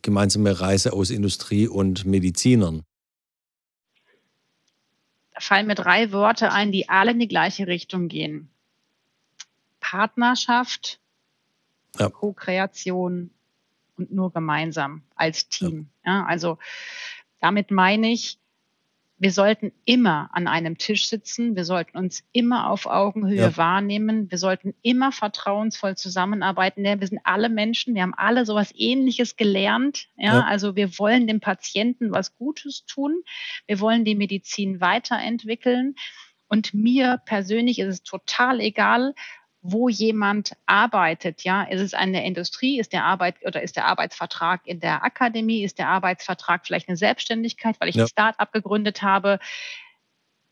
gemeinsame 0.00 0.60
Reise 0.60 0.92
aus 0.92 1.10
Industrie 1.10 1.68
und 1.68 2.04
Medizinern? 2.04 2.82
Da 5.34 5.40
fallen 5.40 5.66
mir 5.66 5.74
drei 5.74 6.12
Worte 6.12 6.52
ein, 6.52 6.72
die 6.72 6.88
alle 6.88 7.12
in 7.12 7.18
die 7.18 7.28
gleiche 7.28 7.66
Richtung 7.66 8.08
gehen. 8.08 8.48
Partnerschaft, 9.80 11.00
ja. 11.98 12.08
Co-Kreation 12.08 13.30
und 13.96 14.12
nur 14.12 14.32
gemeinsam 14.32 15.02
als 15.14 15.48
Team. 15.48 15.88
Ja. 16.04 16.12
ja, 16.12 16.24
also 16.26 16.58
damit 17.40 17.70
meine 17.70 18.10
ich, 18.12 18.38
wir 19.22 19.30
sollten 19.30 19.70
immer 19.84 20.30
an 20.32 20.48
einem 20.48 20.78
Tisch 20.78 21.06
sitzen, 21.06 21.54
wir 21.54 21.64
sollten 21.64 21.96
uns 21.96 22.24
immer 22.32 22.68
auf 22.68 22.86
Augenhöhe 22.86 23.36
ja. 23.36 23.56
wahrnehmen, 23.56 24.28
wir 24.32 24.38
sollten 24.38 24.74
immer 24.82 25.12
vertrauensvoll 25.12 25.96
zusammenarbeiten. 25.96 26.82
Denn 26.82 26.98
wir 26.98 27.06
sind 27.06 27.20
alle 27.22 27.48
Menschen, 27.48 27.94
wir 27.94 28.02
haben 28.02 28.14
alle 28.16 28.44
sowas 28.44 28.72
ähnliches 28.74 29.36
gelernt. 29.36 30.08
Ja? 30.16 30.34
ja, 30.34 30.40
also 30.40 30.74
wir 30.74 30.98
wollen 30.98 31.28
dem 31.28 31.38
Patienten 31.38 32.10
was 32.10 32.34
Gutes 32.34 32.84
tun, 32.84 33.22
wir 33.68 33.78
wollen 33.78 34.04
die 34.04 34.16
Medizin 34.16 34.80
weiterentwickeln. 34.80 35.94
Und 36.48 36.74
mir 36.74 37.20
persönlich 37.24 37.78
ist 37.78 37.88
es 37.88 38.02
total 38.02 38.60
egal, 38.60 39.14
wo 39.62 39.88
jemand 39.88 40.56
arbeitet. 40.66 41.44
Ja, 41.44 41.62
ist 41.62 41.80
es 41.80 41.94
eine 41.94 42.26
Industrie, 42.26 42.80
ist 42.80 42.92
der 42.92 43.04
Arbeit 43.04 43.36
oder 43.46 43.62
ist 43.62 43.76
der 43.76 43.86
Arbeitsvertrag 43.86 44.66
in 44.66 44.80
der 44.80 45.04
Akademie, 45.04 45.62
ist 45.62 45.78
der 45.78 45.88
Arbeitsvertrag 45.88 46.66
vielleicht 46.66 46.88
eine 46.88 46.96
Selbstständigkeit, 46.96 47.76
weil 47.80 47.88
ich 47.88 47.94
ja. 47.94 48.04
ein 48.04 48.08
Start-up 48.08 48.52
gegründet 48.52 49.02
habe. 49.02 49.38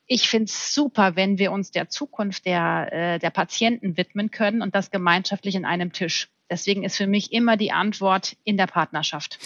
Ich 0.06 0.28
finde 0.28 0.44
es 0.44 0.74
super, 0.74 1.16
wenn 1.16 1.38
wir 1.38 1.52
uns 1.52 1.72
der 1.72 1.88
Zukunft 1.88 2.46
der, 2.46 2.92
äh, 2.92 3.18
der 3.18 3.30
Patienten 3.30 3.96
widmen 3.96 4.30
können 4.30 4.62
und 4.62 4.74
das 4.74 4.90
gemeinschaftlich 4.90 5.56
in 5.56 5.64
einem 5.64 5.92
Tisch. 5.92 6.28
Deswegen 6.48 6.84
ist 6.84 6.96
für 6.96 7.06
mich 7.06 7.32
immer 7.32 7.56
die 7.56 7.72
Antwort 7.72 8.36
in 8.44 8.56
der 8.56 8.66
Partnerschaft. 8.66 9.38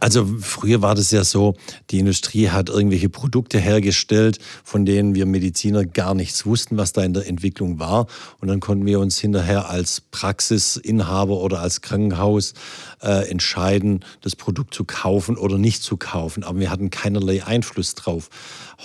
Also 0.00 0.24
früher 0.40 0.80
war 0.80 0.94
das 0.94 1.10
ja 1.10 1.24
so, 1.24 1.54
die 1.90 1.98
Industrie 1.98 2.50
hat 2.50 2.68
irgendwelche 2.68 3.08
Produkte 3.08 3.58
hergestellt, 3.58 4.38
von 4.62 4.86
denen 4.86 5.16
wir 5.16 5.26
Mediziner 5.26 5.84
gar 5.84 6.14
nichts 6.14 6.46
wussten, 6.46 6.76
was 6.76 6.92
da 6.92 7.02
in 7.02 7.14
der 7.14 7.26
Entwicklung 7.26 7.80
war. 7.80 8.06
Und 8.40 8.46
dann 8.46 8.60
konnten 8.60 8.86
wir 8.86 9.00
uns 9.00 9.18
hinterher 9.18 9.68
als 9.68 10.00
Praxisinhaber 10.00 11.40
oder 11.40 11.60
als 11.60 11.80
Krankenhaus 11.80 12.54
äh, 13.02 13.28
entscheiden, 13.28 14.04
das 14.20 14.36
Produkt 14.36 14.72
zu 14.72 14.84
kaufen 14.84 15.36
oder 15.36 15.58
nicht 15.58 15.82
zu 15.82 15.96
kaufen. 15.96 16.44
Aber 16.44 16.60
wir 16.60 16.70
hatten 16.70 16.90
keinerlei 16.90 17.44
Einfluss 17.44 17.96
drauf. 17.96 18.30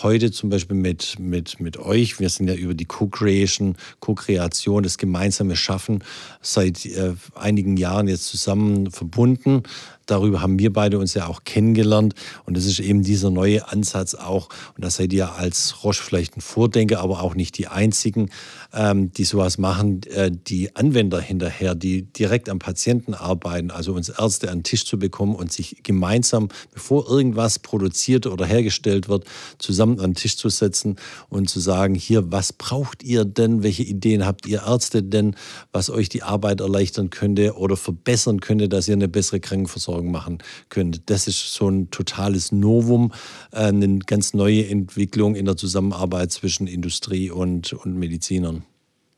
Heute 0.01 0.31
zum 0.31 0.49
Beispiel 0.49 0.75
mit, 0.75 1.19
mit, 1.19 1.59
mit 1.59 1.77
euch, 1.77 2.19
wir 2.19 2.29
sind 2.29 2.47
ja 2.47 2.55
über 2.55 2.73
die 2.73 2.85
Co-Creation, 2.85 3.75
Co-Kreation, 3.99 4.81
das 4.81 4.97
gemeinsame 4.97 5.55
Schaffen 5.55 6.03
seit 6.41 6.83
äh, 6.87 7.13
einigen 7.35 7.77
Jahren 7.77 8.07
jetzt 8.07 8.25
zusammen 8.25 8.89
verbunden. 8.89 9.61
Darüber 10.05 10.41
haben 10.41 10.59
wir 10.59 10.71
beide 10.71 10.99
uns 10.99 11.13
ja 11.13 11.27
auch 11.27 11.43
kennengelernt. 11.43 12.13
Und 12.45 12.57
das 12.57 12.65
ist 12.65 12.79
eben 12.79 13.03
dieser 13.03 13.29
neue 13.29 13.67
Ansatz 13.69 14.15
auch. 14.15 14.49
Und 14.75 14.83
da 14.83 14.89
seid 14.89 15.13
ihr 15.13 15.33
als 15.33 15.83
Roche 15.83 16.03
vielleicht 16.03 16.37
ein 16.37 16.41
Vordenker, 16.41 16.99
aber 16.99 17.21
auch 17.21 17.35
nicht 17.35 17.57
die 17.57 17.67
einzigen, 17.67 18.29
ähm, 18.73 19.11
die 19.13 19.23
sowas 19.23 19.57
machen. 19.57 20.01
Äh, 20.03 20.31
die 20.31 20.75
Anwender 20.75 21.21
hinterher, 21.21 21.75
die 21.75 22.03
direkt 22.03 22.49
am 22.49 22.59
Patienten 22.59 23.13
arbeiten, 23.13 23.71
also 23.71 23.93
uns 23.93 24.09
Ärzte 24.09 24.49
an 24.49 24.59
den 24.59 24.63
Tisch 24.63 24.85
zu 24.85 24.97
bekommen 24.97 25.35
und 25.35 25.51
sich 25.51 25.83
gemeinsam, 25.83 26.49
bevor 26.73 27.09
irgendwas 27.09 27.59
produziert 27.59 28.25
oder 28.27 28.45
hergestellt 28.45 29.07
wird, 29.07 29.25
zusammen 29.59 29.99
an 29.99 30.11
den 30.11 30.15
Tisch 30.15 30.37
zu 30.37 30.49
setzen 30.49 30.97
und 31.29 31.49
zu 31.49 31.59
sagen, 31.59 31.95
hier, 31.95 32.31
was 32.31 32.53
braucht 32.53 33.03
ihr 33.03 33.25
denn? 33.25 33.63
Welche 33.63 33.83
Ideen 33.83 34.25
habt 34.25 34.47
ihr 34.47 34.63
Ärzte 34.65 35.03
denn, 35.03 35.35
was 35.71 35.89
euch 35.89 36.09
die 36.09 36.23
Arbeit 36.23 36.61
erleichtern 36.61 37.09
könnte 37.09 37.55
oder 37.55 37.77
verbessern 37.77 38.39
könnte, 38.39 38.69
dass 38.69 38.87
ihr 38.87 38.95
eine 38.95 39.07
bessere 39.07 39.39
Krankenversorgung 39.39 40.11
machen 40.11 40.39
könnt. 40.69 41.09
Das 41.09 41.27
ist 41.27 41.53
so 41.53 41.69
ein 41.69 41.91
totales 41.91 42.51
Novum, 42.51 43.11
äh, 43.51 43.57
eine 43.57 43.99
ganz 43.99 44.33
neue 44.33 44.67
Entwicklung 44.67 45.35
in 45.35 45.45
der 45.45 45.57
Zusammenarbeit 45.57 46.31
zwischen 46.31 46.67
Industrie 46.67 47.29
und, 47.29 47.73
und 47.73 47.97
Medizinern. 47.97 48.62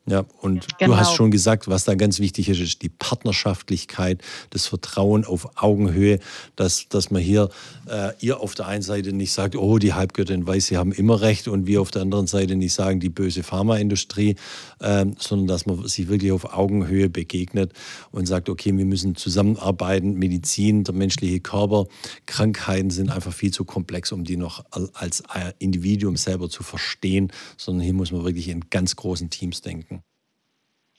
Ja, 0.08 0.24
und 0.42 0.68
genau. 0.78 0.94
du 0.94 1.00
hast 1.00 1.08
genau. 1.08 1.18
schon 1.18 1.32
gesagt, 1.32 1.68
was 1.68 1.84
da 1.84 1.96
ganz 1.96 2.20
wichtig 2.20 2.48
ist, 2.50 2.60
ist 2.60 2.84
die 2.84 2.90
Partnerschaftlichkeit, 2.90 4.22
das 4.52 4.68
Vertrauen 4.68 5.26
auf 5.26 5.50
Augenhöhe, 5.56 6.20
dass, 6.56 6.88
dass 6.90 7.10
man 7.10 7.24
hier, 7.24 7.50
äh, 7.90 8.12
ihr 8.20 8.40
auf 8.40 8.54
der 8.54 8.68
einen 8.68 8.84
Seite 8.84 9.14
nicht 9.14 9.32
sagt, 9.32 9.56
oh, 9.56 9.80
die 9.80 9.94
Halbgöttin 9.94 10.46
weiß, 10.46 10.68
sie 10.68 10.78
haben 10.78 10.92
immer 10.92 11.22
recht 11.22 11.48
und 11.48 11.66
wir 11.66 11.82
auf 11.82 11.90
der 11.90 12.04
anderen 12.04 12.28
Seite 12.28 12.56
nicht 12.56 12.74
sagen, 12.74 13.00
die 13.00 13.10
böse 13.10 13.42
Pharmaindustrie, 13.42 14.36
äh, 14.80 15.06
sondern 15.18 15.48
dass 15.48 15.66
man 15.66 15.88
sich 15.88 16.08
wirklich 16.08 16.32
auf 16.32 16.54
Augenhöhe 16.54 17.10
begegnet 17.10 17.74
und 18.12 18.28
sagt, 18.28 18.48
okay, 18.48 18.78
wir 18.78 18.86
müssen 18.86 19.16
zusammenarbeiten, 19.16 20.20
Medizin, 20.20 20.84
der 20.84 20.94
menschliche 20.94 21.40
Körper, 21.40 21.88
Krankheiten 22.28 22.92
sind 22.92 23.10
einfach 23.10 23.34
viel 23.34 23.52
zu 23.52 23.66
komplex, 23.66 24.12
um 24.12 24.24
die 24.24 24.38
noch 24.38 24.66
als 24.94 25.24
Individuum 25.58 26.16
selber 26.16 26.48
zu 26.48 26.62
verstehen, 26.62 27.32
sondern 27.58 27.84
hier 27.84 27.94
muss 27.94 28.12
man 28.12 28.24
wirklich 28.24 28.50
in 28.50 28.70
ganz 28.70 28.96
großen 28.96 29.32
Teams 29.32 29.62
denken. 29.62 29.95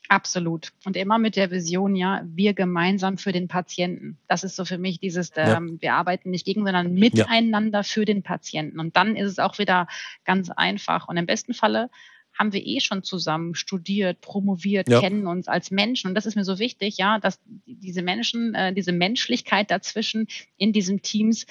Absolut. 0.09 0.73
Und 0.85 0.97
immer 0.97 1.19
mit 1.19 1.37
der 1.37 1.51
Vision, 1.51 1.97
ja, 1.97 2.23
wir 2.25 2.55
gemeinsam 2.55 3.19
für 3.19 3.33
den 3.33 3.49
Patienten. 3.49 4.19
Das 4.29 4.45
ist 4.45 4.57
so 4.57 4.65
für 4.65 4.79
mich 4.79 5.01
dieses, 5.01 5.33
ähm, 5.37 5.69
ja. 5.69 5.83
wir 5.83 5.95
arbeiten 5.95 6.31
nicht 6.31 6.45
gegen, 6.45 6.65
sondern 6.65 6.95
miteinander 6.95 7.81
ja. 7.81 7.83
für 7.83 8.05
den 8.05 8.23
Patienten. 8.23 8.79
Und 8.79 8.97
dann 8.97 9.17
ist 9.17 9.31
es 9.31 9.39
auch 9.39 9.59
wieder 9.59 9.89
ganz 10.25 10.51
einfach. 10.51 11.09
Und 11.09 11.17
im 11.17 11.27
besten 11.27 11.55
Falle 11.55 11.91
haben 12.39 12.53
wir 12.53 12.65
eh 12.65 12.81
schon 12.81 13.03
zusammen 13.03 13.55
studiert, 13.55 14.21
promoviert, 14.21 14.89
ja. 14.89 15.01
kennen 15.01 15.27
uns 15.27 15.49
als 15.49 15.71
Menschen. 15.71 16.09
Und 16.09 16.15
das 16.15 16.27
ist 16.27 16.37
mir 16.37 16.45
so 16.45 16.59
wichtig, 16.59 16.99
ja, 16.99 17.19
dass 17.19 17.41
diese 17.67 18.03
Menschen, 18.03 18.55
äh, 18.55 18.73
diese 18.73 18.93
Menschlichkeit 18.93 19.71
dazwischen 19.71 20.29
in 20.57 20.73
diesen 20.73 21.03
Teams, 21.03 21.47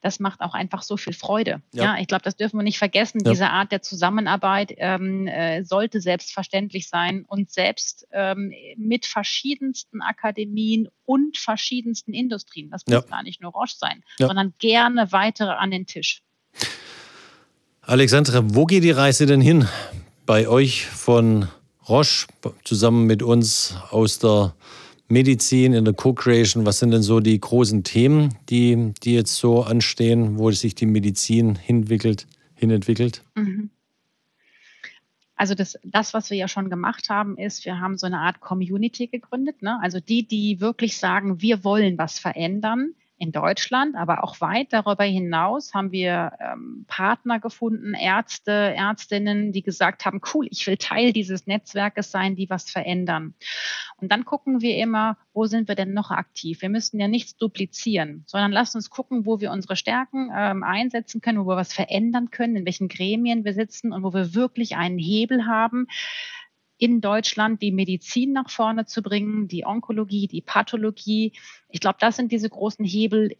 das 0.00 0.18
macht 0.18 0.40
auch 0.40 0.54
einfach 0.54 0.82
so 0.82 0.96
viel 0.96 1.12
Freude. 1.12 1.60
Ja, 1.72 1.84
ja 1.84 1.98
ich 2.00 2.06
glaube, 2.06 2.22
das 2.22 2.36
dürfen 2.36 2.58
wir 2.58 2.62
nicht 2.62 2.78
vergessen. 2.78 3.20
Ja. 3.24 3.30
Diese 3.32 3.50
Art 3.50 3.70
der 3.70 3.82
Zusammenarbeit 3.82 4.72
ähm, 4.78 5.26
äh, 5.26 5.62
sollte 5.62 6.00
selbstverständlich 6.00 6.88
sein 6.88 7.24
und 7.26 7.50
selbst 7.50 8.06
ähm, 8.12 8.52
mit 8.76 9.04
verschiedensten 9.04 10.00
Akademien 10.00 10.88
und 11.04 11.36
verschiedensten 11.36 12.14
Industrien. 12.14 12.70
Das 12.70 12.86
muss 12.86 13.06
gar 13.06 13.22
nicht 13.22 13.42
nur 13.42 13.52
Roche 13.52 13.76
sein, 13.76 14.02
sondern 14.18 14.54
gerne 14.58 15.12
weitere 15.12 15.50
an 15.50 15.70
den 15.70 15.86
Tisch. 15.86 16.22
Alexandra, 17.82 18.40
wo 18.44 18.66
geht 18.66 18.84
die 18.84 18.90
Reise 18.90 19.26
denn 19.26 19.40
hin? 19.40 19.66
Bei 20.30 20.46
euch 20.46 20.86
von 20.86 21.48
Roche 21.88 22.28
zusammen 22.62 23.04
mit 23.04 23.20
uns 23.20 23.74
aus 23.90 24.20
der 24.20 24.54
Medizin, 25.08 25.72
in 25.72 25.84
der 25.84 25.92
Co-Creation. 25.92 26.64
Was 26.64 26.78
sind 26.78 26.92
denn 26.92 27.02
so 27.02 27.18
die 27.18 27.40
großen 27.40 27.82
Themen, 27.82 28.38
die, 28.48 28.94
die 29.02 29.14
jetzt 29.14 29.34
so 29.34 29.64
anstehen, 29.64 30.38
wo 30.38 30.52
sich 30.52 30.76
die 30.76 30.86
Medizin 30.86 31.56
hinentwickelt? 31.56 32.28
hinentwickelt? 32.54 33.24
Mhm. 33.34 33.70
Also 35.34 35.56
das, 35.56 35.76
das, 35.82 36.14
was 36.14 36.30
wir 36.30 36.36
ja 36.36 36.46
schon 36.46 36.70
gemacht 36.70 37.10
haben, 37.10 37.36
ist, 37.36 37.64
wir 37.64 37.80
haben 37.80 37.98
so 37.98 38.06
eine 38.06 38.20
Art 38.20 38.38
Community 38.38 39.08
gegründet. 39.08 39.62
Ne? 39.62 39.80
Also 39.82 39.98
die, 39.98 40.28
die 40.28 40.60
wirklich 40.60 40.96
sagen, 40.96 41.42
wir 41.42 41.64
wollen 41.64 41.98
was 41.98 42.20
verändern, 42.20 42.94
in 43.20 43.32
Deutschland, 43.32 43.96
aber 43.96 44.24
auch 44.24 44.40
weit 44.40 44.72
darüber 44.72 45.04
hinaus 45.04 45.74
haben 45.74 45.92
wir 45.92 46.32
ähm, 46.40 46.86
Partner 46.88 47.38
gefunden, 47.38 47.92
Ärzte, 47.92 48.50
Ärztinnen, 48.50 49.52
die 49.52 49.62
gesagt 49.62 50.06
haben, 50.06 50.22
cool, 50.32 50.46
ich 50.50 50.66
will 50.66 50.78
Teil 50.78 51.12
dieses 51.12 51.46
Netzwerkes 51.46 52.10
sein, 52.10 52.34
die 52.34 52.48
was 52.48 52.70
verändern. 52.70 53.34
Und 53.98 54.10
dann 54.10 54.24
gucken 54.24 54.62
wir 54.62 54.78
immer, 54.78 55.18
wo 55.34 55.44
sind 55.44 55.68
wir 55.68 55.74
denn 55.74 55.92
noch 55.92 56.10
aktiv? 56.10 56.62
Wir 56.62 56.70
müssen 56.70 56.98
ja 56.98 57.08
nichts 57.08 57.36
duplizieren, 57.36 58.24
sondern 58.26 58.52
lasst 58.52 58.74
uns 58.74 58.88
gucken, 58.88 59.26
wo 59.26 59.38
wir 59.38 59.50
unsere 59.50 59.76
Stärken 59.76 60.30
ähm, 60.34 60.62
einsetzen 60.62 61.20
können, 61.20 61.44
wo 61.44 61.48
wir 61.48 61.56
was 61.56 61.74
verändern 61.74 62.30
können, 62.30 62.56
in 62.56 62.64
welchen 62.64 62.88
Gremien 62.88 63.44
wir 63.44 63.52
sitzen 63.52 63.92
und 63.92 64.02
wo 64.02 64.14
wir 64.14 64.34
wirklich 64.34 64.76
einen 64.76 64.98
Hebel 64.98 65.46
haben, 65.46 65.88
in 66.80 67.02
Deutschland 67.02 67.60
die 67.62 67.72
Medizin 67.72 68.32
nach 68.32 68.48
vorne 68.48 68.86
zu 68.86 69.02
bringen, 69.02 69.46
die 69.46 69.66
Onkologie, 69.66 70.26
die 70.26 70.40
Pathologie. 70.40 71.34
Ich 71.68 71.80
glaube, 71.80 71.98
das 72.00 72.16
sind 72.16 72.32
diese 72.32 72.48
großen 72.48 72.84
Hebel 72.84 73.36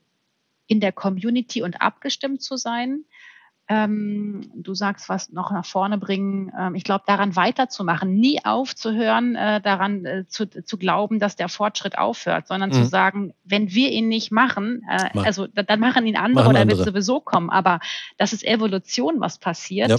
in 0.67 0.79
der 0.79 0.93
Community 0.93 1.63
und 1.63 1.81
abgestimmt 1.81 2.43
zu 2.43 2.57
sein. 2.57 3.05
Ähm, 3.67 4.51
du 4.55 4.75
sagst, 4.75 5.09
was 5.09 5.31
noch 5.31 5.53
nach 5.53 5.65
vorne 5.65 5.97
bringen. 5.97 6.53
Ähm, 6.59 6.75
ich 6.75 6.85
glaube, 6.85 7.05
daran 7.07 7.35
weiterzumachen, 7.35 8.15
nie 8.15 8.45
aufzuhören, 8.45 9.37
äh, 9.37 9.61
daran 9.63 10.05
äh, 10.05 10.27
zu, 10.29 10.47
zu 10.47 10.77
glauben, 10.77 11.19
dass 11.19 11.37
der 11.37 11.49
Fortschritt 11.49 11.97
aufhört, 11.97 12.47
sondern 12.47 12.71
mhm. 12.71 12.75
zu 12.75 12.85
sagen, 12.85 13.33
wenn 13.45 13.73
wir 13.73 13.91
ihn 13.91 14.09
nicht 14.09 14.33
machen, 14.33 14.85
äh, 14.91 15.19
also 15.21 15.47
dann 15.47 15.81
machen 15.81 16.05
ihn 16.07 16.17
andere 16.17 16.45
machen 16.45 16.51
oder 16.51 16.61
andere. 16.61 16.79
wird 16.79 16.89
sowieso 16.89 17.21
kommen. 17.21 17.49
Aber 17.49 17.81
das 18.19 18.33
ist 18.33 18.45
Evolution, 18.45 19.21
was 19.21 19.39
passiert. 19.39 19.89
Ja 19.89 19.97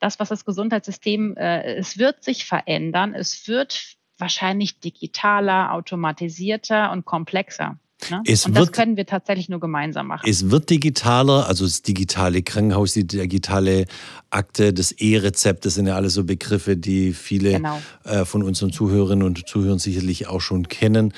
das, 0.00 0.18
was 0.18 0.30
das 0.30 0.44
Gesundheitssystem, 0.44 1.36
äh, 1.36 1.76
es 1.76 1.98
wird 1.98 2.24
sich 2.24 2.44
verändern, 2.46 3.14
es 3.14 3.46
wird 3.46 3.96
wahrscheinlich 4.18 4.80
digitaler, 4.80 5.72
automatisierter 5.72 6.90
und 6.92 7.04
komplexer. 7.04 7.78
Ne? 8.10 8.22
Es 8.26 8.46
und 8.46 8.56
das 8.56 8.66
wird, 8.66 8.72
können 8.72 8.96
wir 8.96 9.06
tatsächlich 9.06 9.48
nur 9.48 9.60
gemeinsam 9.60 10.06
machen. 10.06 10.28
Es 10.28 10.50
wird 10.50 10.70
digitaler, 10.70 11.46
also 11.46 11.64
das 11.64 11.82
digitale 11.82 12.42
Krankenhaus, 12.42 12.94
die 12.94 13.06
digitale 13.06 13.84
Akte, 14.30 14.72
das 14.72 14.92
E-Rezept, 14.92 15.66
das 15.66 15.74
sind 15.74 15.86
ja 15.86 15.96
alles 15.96 16.14
so 16.14 16.24
Begriffe, 16.24 16.76
die 16.76 17.12
viele 17.12 17.52
genau. 17.52 17.80
äh, 18.04 18.24
von 18.24 18.42
unseren 18.42 18.72
Zuhörerinnen 18.72 19.26
und 19.26 19.46
Zuhörern 19.46 19.78
sicherlich 19.78 20.28
auch 20.28 20.40
schon 20.40 20.68
kennen. 20.68 21.12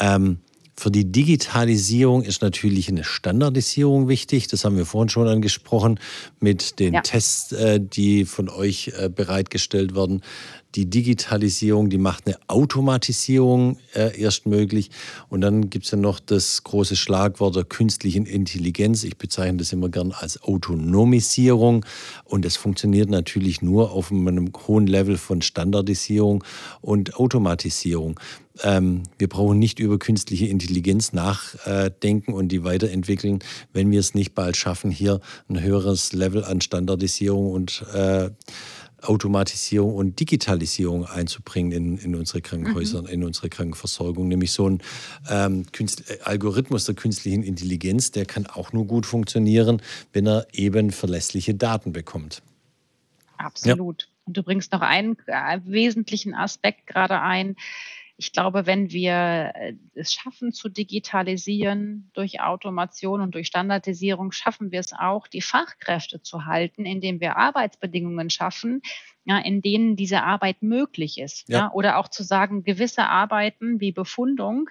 Ähm, 0.00 0.38
für 0.76 0.90
die 0.90 1.10
Digitalisierung 1.10 2.22
ist 2.22 2.42
natürlich 2.42 2.88
eine 2.88 3.04
Standardisierung 3.04 4.08
wichtig. 4.08 4.48
Das 4.48 4.64
haben 4.64 4.76
wir 4.76 4.86
vorhin 4.86 5.08
schon 5.08 5.28
angesprochen 5.28 6.00
mit 6.40 6.80
den 6.80 6.94
ja. 6.94 7.00
Tests, 7.00 7.52
äh, 7.52 7.80
die 7.80 8.24
von 8.24 8.48
euch 8.48 8.92
äh, 8.98 9.08
bereitgestellt 9.08 9.94
werden. 9.94 10.22
Die 10.74 10.90
Digitalisierung, 10.90 11.88
die 11.88 11.98
macht 11.98 12.26
eine 12.26 12.36
Automatisierung 12.48 13.78
äh, 13.94 14.20
erst 14.20 14.46
möglich. 14.46 14.90
Und 15.28 15.40
dann 15.40 15.70
gibt 15.70 15.84
es 15.84 15.92
ja 15.92 15.98
noch 15.98 16.18
das 16.18 16.64
große 16.64 16.96
Schlagwort 16.96 17.54
der 17.54 17.64
künstlichen 17.64 18.26
Intelligenz. 18.26 19.04
Ich 19.04 19.16
bezeichne 19.16 19.58
das 19.58 19.72
immer 19.72 19.88
gern 19.88 20.12
als 20.12 20.42
Autonomisierung. 20.42 21.86
Und 22.24 22.44
das 22.44 22.56
funktioniert 22.56 23.08
natürlich 23.08 23.62
nur 23.62 23.92
auf 23.92 24.10
einem 24.10 24.52
hohen 24.66 24.88
Level 24.88 25.16
von 25.16 25.42
Standardisierung 25.42 26.42
und 26.80 27.14
Automatisierung. 27.16 28.18
Ähm, 28.62 29.02
wir 29.18 29.28
brauchen 29.28 29.58
nicht 29.58 29.78
über 29.80 29.98
künstliche 29.98 30.46
Intelligenz 30.46 31.12
nachdenken 31.12 32.32
und 32.32 32.48
die 32.48 32.62
weiterentwickeln, 32.62 33.40
wenn 33.72 33.90
wir 33.90 33.98
es 33.98 34.14
nicht 34.14 34.34
bald 34.34 34.56
schaffen, 34.56 34.90
hier 34.90 35.20
ein 35.48 35.60
höheres 35.60 36.12
Level 36.12 36.44
an 36.44 36.60
Standardisierung 36.60 37.50
und 37.50 37.84
äh, 37.92 38.30
Automatisierung 39.04 39.94
und 39.94 40.20
Digitalisierung 40.20 41.06
einzubringen 41.06 41.72
in, 41.72 41.98
in 41.98 42.14
unsere 42.14 42.40
Krankenhäuser, 42.40 43.02
mhm. 43.02 43.08
in 43.08 43.24
unsere 43.24 43.48
Krankenversorgung. 43.48 44.28
Nämlich 44.28 44.52
so 44.52 44.68
ein 44.68 44.82
ähm, 45.28 45.66
Algorithmus 46.22 46.84
der 46.84 46.94
künstlichen 46.94 47.42
Intelligenz, 47.42 48.10
der 48.10 48.26
kann 48.26 48.46
auch 48.46 48.72
nur 48.72 48.86
gut 48.86 49.06
funktionieren, 49.06 49.82
wenn 50.12 50.26
er 50.26 50.46
eben 50.52 50.90
verlässliche 50.90 51.54
Daten 51.54 51.92
bekommt. 51.92 52.42
Absolut. 53.36 54.02
Ja. 54.02 54.08
Und 54.26 54.36
du 54.36 54.42
bringst 54.42 54.72
noch 54.72 54.80
einen 54.80 55.16
äh, 55.26 55.60
wesentlichen 55.64 56.34
Aspekt 56.34 56.86
gerade 56.86 57.20
ein, 57.20 57.56
ich 58.16 58.32
glaube, 58.32 58.66
wenn 58.66 58.90
wir 58.90 59.52
äh, 59.54 59.74
es 59.94 60.12
schaffen 60.12 60.52
zu 60.52 60.68
digitalisieren 60.68 62.10
durch 62.14 62.40
Automation 62.40 63.20
und 63.20 63.34
durch 63.34 63.48
Standardisierung, 63.48 64.30
schaffen 64.30 64.70
wir 64.70 64.80
es 64.80 64.92
auch, 64.92 65.26
die 65.26 65.42
Fachkräfte 65.42 66.22
zu 66.22 66.44
halten, 66.46 66.86
indem 66.86 67.20
wir 67.20 67.36
Arbeitsbedingungen 67.36 68.30
schaffen, 68.30 68.82
ja, 69.24 69.38
in 69.38 69.62
denen 69.62 69.96
diese 69.96 70.22
Arbeit 70.22 70.62
möglich 70.62 71.18
ist. 71.18 71.48
Ja. 71.48 71.58
ja. 71.58 71.72
Oder 71.72 71.98
auch 71.98 72.08
zu 72.08 72.22
sagen, 72.22 72.62
gewisse 72.62 73.06
Arbeiten 73.08 73.80
wie 73.80 73.90
Befundung 73.90 74.68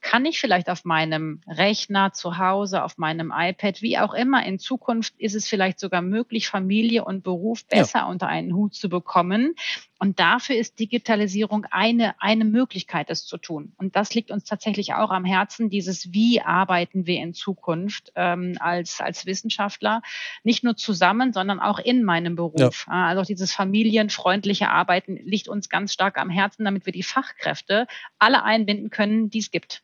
kann 0.00 0.24
ich 0.24 0.38
vielleicht 0.40 0.70
auf 0.70 0.84
meinem 0.84 1.40
Rechner 1.46 2.12
zu 2.12 2.38
Hause, 2.38 2.82
auf 2.82 2.98
meinem 2.98 3.32
iPad, 3.34 3.82
wie 3.82 3.98
auch 3.98 4.14
immer. 4.14 4.46
In 4.46 4.58
Zukunft 4.58 5.14
ist 5.18 5.34
es 5.34 5.48
vielleicht 5.48 5.80
sogar 5.80 6.02
möglich, 6.02 6.48
Familie 6.48 7.04
und 7.04 7.24
Beruf 7.24 7.66
besser 7.66 8.00
ja. 8.00 8.06
unter 8.06 8.28
einen 8.28 8.54
Hut 8.54 8.74
zu 8.74 8.88
bekommen. 8.88 9.54
Und 9.98 10.20
dafür 10.20 10.56
ist 10.56 10.78
Digitalisierung 10.78 11.66
eine, 11.70 12.20
eine 12.20 12.44
Möglichkeit, 12.44 13.10
das 13.10 13.24
zu 13.24 13.38
tun. 13.38 13.72
Und 13.78 13.96
das 13.96 14.14
liegt 14.14 14.30
uns 14.30 14.44
tatsächlich 14.44 14.94
auch 14.94 15.10
am 15.10 15.24
Herzen, 15.24 15.70
dieses 15.70 16.12
Wie 16.12 16.40
arbeiten 16.40 17.06
wir 17.06 17.22
in 17.22 17.34
Zukunft 17.34 18.12
ähm, 18.14 18.56
als, 18.60 19.00
als 19.00 19.26
Wissenschaftler, 19.26 20.02
nicht 20.44 20.64
nur 20.64 20.76
zusammen, 20.76 21.32
sondern 21.32 21.60
auch 21.60 21.78
in 21.78 22.04
meinem 22.04 22.36
Beruf. 22.36 22.86
Ja. 22.88 23.06
Also 23.06 23.22
dieses 23.22 23.52
Familie 23.52 23.76
familienfreundliche 23.86 24.70
Arbeiten 24.70 25.18
liegt 25.24 25.48
uns 25.48 25.68
ganz 25.68 25.92
stark 25.92 26.18
am 26.18 26.30
Herzen, 26.30 26.64
damit 26.64 26.86
wir 26.86 26.92
die 26.92 27.02
Fachkräfte 27.02 27.86
alle 28.18 28.42
einbinden 28.42 28.90
können, 28.90 29.30
die 29.30 29.38
es 29.38 29.50
gibt. 29.50 29.82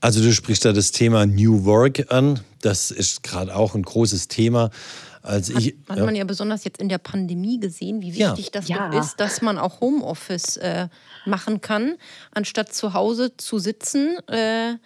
Also 0.00 0.22
du 0.22 0.32
sprichst 0.32 0.64
da 0.64 0.72
das 0.72 0.92
Thema 0.92 1.26
New 1.26 1.64
Work 1.64 2.10
an. 2.10 2.40
Das 2.62 2.90
ist 2.90 3.22
gerade 3.22 3.54
auch 3.54 3.74
ein 3.74 3.82
großes 3.82 4.28
Thema. 4.28 4.70
Als 5.22 5.52
hat, 5.54 5.62
ich, 5.62 5.76
hat 5.88 5.98
man 5.98 6.14
ja 6.14 6.24
besonders 6.24 6.64
jetzt 6.64 6.80
in 6.80 6.88
der 6.88 6.98
Pandemie 6.98 7.60
gesehen, 7.60 8.00
wie 8.00 8.14
wichtig 8.14 8.46
ja. 8.46 8.50
das 8.52 8.68
ja. 8.68 8.98
ist, 8.98 9.20
dass 9.20 9.42
man 9.42 9.58
auch 9.58 9.80
Homeoffice 9.80 10.56
äh, 10.56 10.88
machen 11.26 11.60
kann, 11.60 11.96
anstatt 12.32 12.72
zu 12.72 12.94
Hause 12.94 13.36
zu 13.36 13.58
sitzen. 13.58 14.16
Äh, 14.28 14.76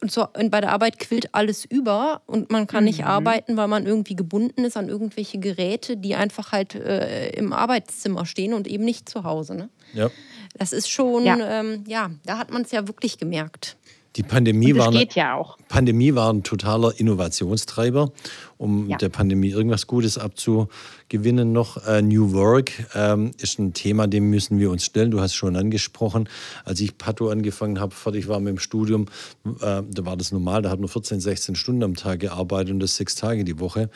und, 0.00 0.10
so, 0.10 0.26
und 0.36 0.50
bei 0.50 0.60
der 0.60 0.72
Arbeit 0.72 0.98
quillt 0.98 1.34
alles 1.34 1.64
über 1.64 2.22
und 2.26 2.50
man 2.50 2.66
kann 2.66 2.84
mhm. 2.84 2.88
nicht 2.88 3.04
arbeiten, 3.04 3.56
weil 3.56 3.68
man 3.68 3.86
irgendwie 3.86 4.16
gebunden 4.16 4.64
ist 4.64 4.76
an 4.76 4.88
irgendwelche 4.88 5.38
Geräte, 5.38 5.96
die 5.96 6.14
einfach 6.14 6.52
halt 6.52 6.74
äh, 6.74 7.30
im 7.30 7.52
Arbeitszimmer 7.52 8.26
stehen 8.26 8.54
und 8.54 8.66
eben 8.66 8.84
nicht 8.84 9.08
zu 9.08 9.24
Hause. 9.24 9.54
Ne? 9.54 9.68
Ja. 9.94 10.10
Das 10.58 10.72
ist 10.72 10.90
schon, 10.90 11.24
ja, 11.24 11.60
ähm, 11.60 11.84
ja 11.86 12.10
da 12.26 12.38
hat 12.38 12.50
man 12.50 12.62
es 12.62 12.72
ja 12.72 12.86
wirklich 12.86 13.18
gemerkt. 13.18 13.76
Die 14.16 14.22
Pandemie 14.22 14.76
war, 14.76 14.92
geht 14.92 15.16
ja 15.16 15.34
auch. 15.34 15.58
Pandemie 15.68 16.14
war 16.14 16.32
ein 16.32 16.44
totaler 16.44 16.98
Innovationstreiber, 16.98 18.12
um 18.58 18.88
ja. 18.88 18.96
der 18.96 19.08
Pandemie 19.08 19.50
irgendwas 19.50 19.88
Gutes 19.88 20.18
abzugewinnen 20.18 21.52
noch. 21.52 21.84
Äh, 21.84 22.00
New 22.00 22.32
Work 22.32 22.72
ähm, 22.94 23.32
ist 23.38 23.58
ein 23.58 23.74
Thema, 23.74 24.06
dem 24.06 24.30
müssen 24.30 24.60
wir 24.60 24.70
uns 24.70 24.84
stellen. 24.84 25.10
Du 25.10 25.20
hast 25.20 25.34
schon 25.34 25.56
angesprochen, 25.56 26.28
als 26.64 26.80
ich 26.80 26.96
Pato 26.96 27.28
angefangen 27.28 27.80
habe, 27.80 27.92
fertig 27.92 28.28
war 28.28 28.38
mit 28.38 28.50
dem 28.50 28.58
Studium, 28.60 29.06
äh, 29.44 29.82
da 29.82 30.06
war 30.06 30.16
das 30.16 30.30
normal, 30.30 30.62
da 30.62 30.70
hat 30.70 30.78
man 30.78 30.88
14, 30.88 31.18
16 31.18 31.56
Stunden 31.56 31.82
am 31.82 31.96
Tag 31.96 32.20
gearbeitet 32.20 32.72
und 32.72 32.80
das 32.80 32.94
sechs 32.94 33.16
Tage 33.16 33.42
die 33.42 33.58
Woche. 33.58 33.90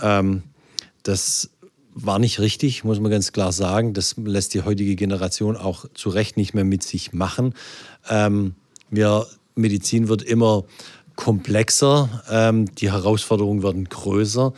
Ähm, 0.00 0.42
das 1.04 1.50
war 1.94 2.18
nicht 2.18 2.40
richtig, 2.40 2.84
muss 2.84 3.00
man 3.00 3.10
ganz 3.10 3.32
klar 3.32 3.52
sagen. 3.52 3.94
Das 3.94 4.16
lässt 4.18 4.52
die 4.52 4.62
heutige 4.62 4.94
Generation 4.96 5.56
auch 5.56 5.86
zu 5.94 6.10
Recht 6.10 6.36
nicht 6.36 6.52
mehr 6.52 6.64
mit 6.64 6.82
sich 6.82 7.12
machen. 7.12 7.54
Ähm, 8.10 8.56
wir 8.90 9.26
Medizin 9.54 10.08
wird 10.08 10.22
immer 10.22 10.64
komplexer, 11.16 12.22
ähm, 12.30 12.74
die 12.74 12.90
Herausforderungen 12.90 13.62
werden 13.62 13.88
größer. 13.88 14.52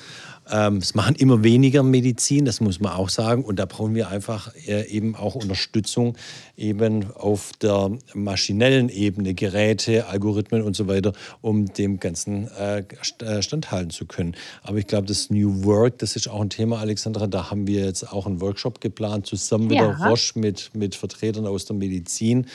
Ähm, 0.49 0.77
es 0.77 0.95
machen 0.95 1.17
immer 1.17 1.43
weniger 1.43 1.83
Medizin, 1.83 2.45
das 2.45 2.61
muss 2.61 2.79
man 2.79 2.93
auch 2.93 3.09
sagen. 3.09 3.45
Und 3.45 3.57
da 3.59 3.67
brauchen 3.67 3.95
wir 3.95 4.09
einfach 4.09 4.55
äh, 4.67 4.89
eben 4.89 5.17
auch 5.17 5.35
Unterstützung 5.35 6.17
eben 6.57 7.11
auf 7.13 7.51
der 7.61 7.91
maschinellen 8.15 8.89
Ebene, 8.89 9.35
Geräte, 9.35 10.07
Algorithmen 10.07 10.63
und 10.63 10.77
so 10.77 10.87
weiter, 10.87 11.13
um 11.41 11.67
dem 11.73 11.99
Ganzen 11.99 12.49
äh, 12.59 12.85
äh 13.21 13.43
standhalten 13.43 13.91
zu 13.91 14.07
können. 14.07 14.37
Aber 14.63 14.79
ich 14.79 14.87
glaube, 14.87 15.09
das 15.09 15.31
New 15.31 15.65
Work, 15.65 15.99
das 15.99 16.15
ist 16.15 16.29
auch 16.29 16.41
ein 16.41 16.51
Thema, 16.51 16.79
Alexandra. 16.79 17.27
Da 17.27 17.51
haben 17.51 17.67
wir 17.67 17.85
jetzt 17.85 18.13
auch 18.13 18.27
einen 18.27 18.41
Workshop 18.41 18.81
geplant, 18.81 19.27
zusammen 19.27 19.67
mit 19.67 19.79
ja. 19.79 19.89
der 19.89 20.09
Roche, 20.09 20.39
mit, 20.39 20.71
mit 20.75 20.95
Vertretern 20.95 21.47
aus 21.47 21.65
der 21.65 21.75
Medizin 21.75 22.47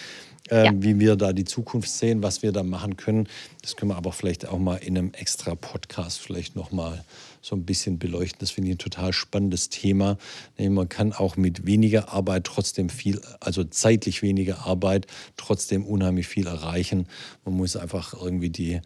äh, 0.51 0.65
ja. 0.65 0.71
wie 0.75 0.99
wir 0.99 1.15
da 1.15 1.33
die 1.33 1.45
Zukunft 1.45 1.89
sehen, 1.89 2.21
was 2.21 2.43
wir 2.43 2.51
da 2.51 2.61
machen 2.61 2.97
können. 2.97 3.27
Das 3.61 3.75
können 3.75 3.91
wir 3.91 3.95
aber 3.95 4.11
vielleicht 4.11 4.47
auch 4.47 4.59
mal 4.59 4.75
in 4.75 4.97
einem 4.97 5.13
extra 5.13 5.55
Podcast 5.55 6.19
vielleicht 6.19 6.55
nochmal 6.55 7.03
so 7.41 7.55
ein 7.55 7.65
bisschen 7.65 7.97
beleuchten. 7.97 8.39
Das 8.39 8.51
finde 8.51 8.69
ich 8.69 8.75
ein 8.75 8.79
total 8.79 9.13
spannendes 9.13 9.69
Thema. 9.69 10.17
Man 10.59 10.89
kann 10.89 11.13
auch 11.13 11.37
mit 11.37 11.65
weniger 11.65 12.09
Arbeit 12.09 12.43
trotzdem 12.43 12.89
viel, 12.89 13.21
also 13.39 13.63
zeitlich 13.63 14.21
weniger 14.21 14.65
Arbeit, 14.65 15.07
trotzdem 15.37 15.85
unheimlich 15.85 16.27
viel 16.27 16.45
erreichen. 16.45 17.07
Man 17.45 17.55
muss 17.55 17.75
einfach 17.75 18.13
irgendwie 18.13 18.49
die, 18.49 18.81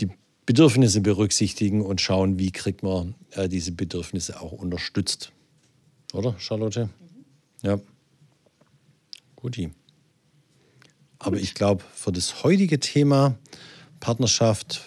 die 0.00 0.08
Bedürfnisse 0.46 1.00
berücksichtigen 1.00 1.80
und 1.80 2.00
schauen, 2.00 2.38
wie 2.38 2.52
kriegt 2.52 2.82
man 2.82 3.14
äh, 3.32 3.48
diese 3.48 3.72
Bedürfnisse 3.72 4.40
auch 4.40 4.52
unterstützt. 4.52 5.32
Oder, 6.12 6.38
Charlotte? 6.38 6.84
Mhm. 6.84 7.68
Ja. 7.68 7.80
Guti. 9.34 9.72
Aber 11.24 11.38
ich 11.38 11.54
glaube, 11.54 11.82
für 11.94 12.12
das 12.12 12.44
heutige 12.44 12.78
Thema 12.78 13.34
Partnerschaft, 13.98 14.82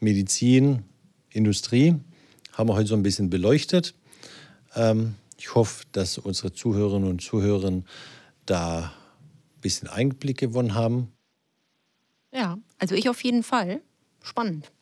Medizin, 0.00 0.82
Industrie 1.30 1.94
haben 2.52 2.68
wir 2.68 2.74
heute 2.74 2.88
so 2.88 2.96
ein 2.96 3.04
bisschen 3.04 3.30
beleuchtet. 3.30 3.94
Ähm, 4.74 5.14
ich 5.38 5.54
hoffe, 5.54 5.84
dass 5.92 6.18
unsere 6.18 6.52
Zuhörerinnen 6.52 7.08
und 7.08 7.22
Zuhörer 7.22 7.84
da 8.46 8.78
ein 8.80 9.60
bisschen 9.60 9.86
Einblick 9.86 10.38
gewonnen 10.38 10.74
haben. 10.74 11.12
Ja, 12.32 12.58
also 12.78 12.96
ich 12.96 13.08
auf 13.08 13.22
jeden 13.22 13.44
Fall. 13.44 13.80
Spannend. 14.24 14.72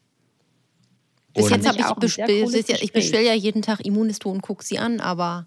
Bis 1.34 1.50
jetzt 1.50 1.68
habe 1.68 2.06
ich, 2.06 2.18
ich, 2.18 2.82
ich 2.82 2.92
bestelle 2.92 3.26
ja 3.26 3.34
jeden 3.34 3.60
Tag 3.60 3.84
Immunisto 3.84 4.30
und 4.30 4.40
gucke 4.40 4.64
sie 4.64 4.78
an, 4.78 5.00
aber 5.00 5.46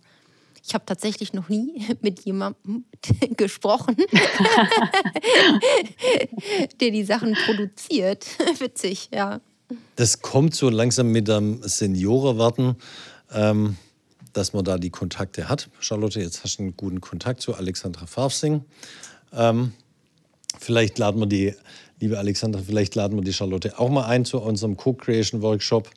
ich 0.64 0.74
habe 0.74 0.86
tatsächlich 0.86 1.34
noch 1.34 1.50
nie 1.50 1.86
mit 2.02 2.24
jemandem 2.26 2.86
gesprochen, 3.38 3.96
der 6.80 6.92
die 6.92 7.04
Sachen 7.04 7.36
produziert. 7.46 8.26
Witzig, 8.60 9.10
ja. 9.14 9.42
Das 9.96 10.22
kommt 10.22 10.54
so 10.54 10.70
langsam 10.70 11.12
mit 11.12 11.28
dem 11.28 11.62
Seniorenwarten, 11.64 12.76
ähm, 13.32 13.78
dass 14.34 14.54
man 14.54 14.66
da 14.66 14.78
die 14.78 14.90
Kontakte 14.90 15.50
hat. 15.50 15.70
Charlotte, 15.80 16.20
jetzt 16.20 16.44
hast 16.44 16.58
du 16.58 16.64
einen 16.64 16.78
guten 16.78 17.02
Kontakt 17.02 17.42
zu 17.42 17.56
Alexandra 17.56 18.06
Farfsing. 18.06 18.66
Ähm, 19.34 19.72
vielleicht 20.60 20.98
laden 20.98 21.22
wir 21.22 21.28
die, 21.28 21.54
liebe 22.00 22.18
Alexandra, 22.18 22.62
vielleicht 22.66 22.96
laden 22.96 23.18
wir 23.18 23.24
die 23.24 23.32
Charlotte 23.34 23.80
auch 23.80 23.90
mal 23.90 24.06
ein 24.06 24.26
zu 24.26 24.42
unserem 24.42 24.76
Co-Creation-Workshop. 24.76 25.90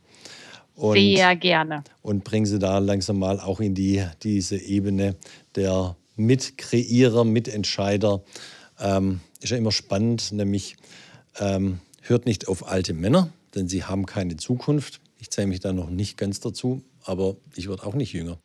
Und, 0.77 0.97
Sehr 0.97 1.37
gerne. 1.37 1.85
Und 2.03 2.25
bringen 2.25 2.47
sie 2.47 2.59
da 2.59 2.79
langsam 2.79 3.19
mal 3.19 3.39
auch 3.41 3.61
in 3.61 3.75
die, 3.75 4.05
diese 4.23 4.57
Ebene 4.57 5.17
der 5.55 5.97
Mitkreierer, 6.17 7.25
Mitentscheider. 7.25 8.23
Ähm, 8.81 9.21
ist 9.41 9.51
ja 9.51 9.57
immer 9.57 9.73
spannend, 9.73 10.33
nämlich 10.33 10.77
ähm, 11.39 11.79
hört 12.03 12.27
nicht 12.27 12.49
auf 12.49 12.67
alte 12.67 12.93
Männer, 12.93 13.31
denn 13.55 13.69
sie 13.69 13.85
haben 13.85 14.07
keine 14.07 14.37
Zukunft. 14.37 15.01
Ich 15.21 15.31
zähle 15.31 15.47
mich 15.47 15.61
da 15.61 15.73
noch 15.73 15.91
nicht 15.91 16.19
ganz 16.19 16.41
dazu, 16.41 16.83
aber 17.05 17.37
ich 17.55 17.69
werde 17.69 17.87
auch 17.87 17.95
nicht 17.95 18.13
jünger. 18.13 18.39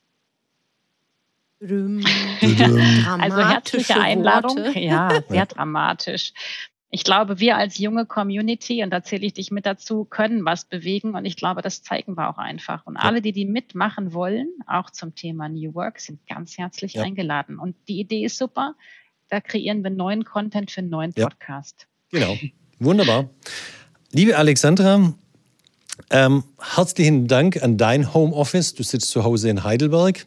also 1.62 3.38
herzliche 3.38 4.00
Einladung. 4.00 4.56
Worte. 4.58 4.80
Ja, 4.80 5.22
sehr 5.28 5.46
dramatisch 5.46 6.32
ich 6.92 7.04
glaube, 7.04 7.40
wir 7.40 7.56
als 7.56 7.78
junge 7.78 8.06
Community, 8.06 8.84
und 8.84 8.90
da 8.90 9.04
zähle 9.04 9.26
ich 9.26 9.34
dich 9.34 9.52
mit 9.52 9.66
dazu, 9.66 10.06
können 10.06 10.44
was 10.44 10.66
bewegen. 10.66 11.14
Und 11.14 11.26
ich 11.26 11.36
glaube, 11.36 11.62
das 11.62 11.84
zeigen 11.84 12.18
wir 12.18 12.30
auch 12.30 12.40
einfach. 12.40 12.86
Und 12.88 12.96
ja. 12.96 13.02
alle, 13.02 13.22
die 13.22 13.32
die 13.32 13.46
mitmachen 13.46 14.14
wollen, 14.14 14.50
auch 14.66 14.90
zum 14.90 15.14
Thema 15.14 15.50
New 15.50 15.76
Work, 15.76 16.00
sind 16.00 16.20
ganz 16.28 16.58
herzlich 16.58 16.94
ja. 16.94 17.04
eingeladen. 17.04 17.60
Und 17.60 17.76
die 17.88 18.00
Idee 18.00 18.26
ist 18.26 18.38
super. 18.38 18.74
Da 19.30 19.40
kreieren 19.40 19.84
wir 19.84 19.92
neuen 19.92 20.26
Content 20.26 20.72
für 20.72 20.82
einen 20.82 20.90
neuen 20.90 21.14
Podcast. 21.14 21.88
Ja. 22.12 22.20
Genau. 22.20 22.38
Wunderbar. 22.80 23.30
Liebe 24.12 24.36
Alexandra, 24.36 25.14
ähm, 26.10 26.44
herzlichen 26.60 27.28
Dank 27.28 27.62
an 27.62 27.78
dein 27.78 28.16
Homeoffice. 28.16 28.74
Du 28.74 28.82
sitzt 28.82 29.12
zu 29.12 29.24
Hause 29.24 29.50
in 29.50 29.64
Heidelberg 29.64 30.26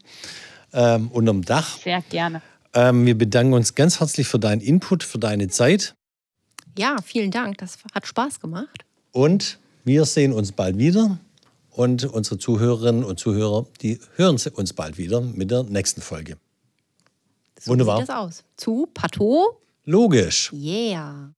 ähm, 0.73 1.09
unterm 1.09 1.43
Dach. 1.43 1.79
Sehr 1.79 2.03
gerne. 2.03 2.41
Ähm, 2.73 3.05
wir 3.05 3.19
bedanken 3.19 3.55
uns 3.55 3.75
ganz 3.75 3.99
herzlich 3.99 4.29
für 4.29 4.39
deinen 4.39 4.61
Input, 4.61 5.03
für 5.03 5.19
deine 5.19 5.49
Zeit. 5.49 5.97
Ja, 6.77 6.97
vielen 7.03 7.31
Dank. 7.31 7.59
Das 7.59 7.79
hat 7.95 8.07
Spaß 8.07 8.41
gemacht. 8.41 8.85
Und 9.13 9.59
wir 9.85 10.05
sehen 10.05 10.33
uns 10.33 10.53
bald 10.53 10.79
wieder. 10.79 11.19
Und 11.71 12.05
unsere 12.05 12.39
Zuhörerinnen 12.39 13.03
und 13.03 13.19
Zuhörer, 13.19 13.67
die 13.81 13.99
hören 14.17 14.39
uns 14.55 14.73
bald 14.73 14.99
wieder 14.99 15.21
mit 15.21 15.51
der 15.51 15.63
nächsten 15.63 16.03
Folge. 16.03 16.37
So 17.59 17.71
Wunderbar. 17.73 17.99
sieht 17.99 18.09
das 18.09 18.17
aus. 18.17 18.45
Zu 18.57 18.89
Pato? 18.93 19.59
Logisch. 19.85 20.53
Yeah. 20.53 21.33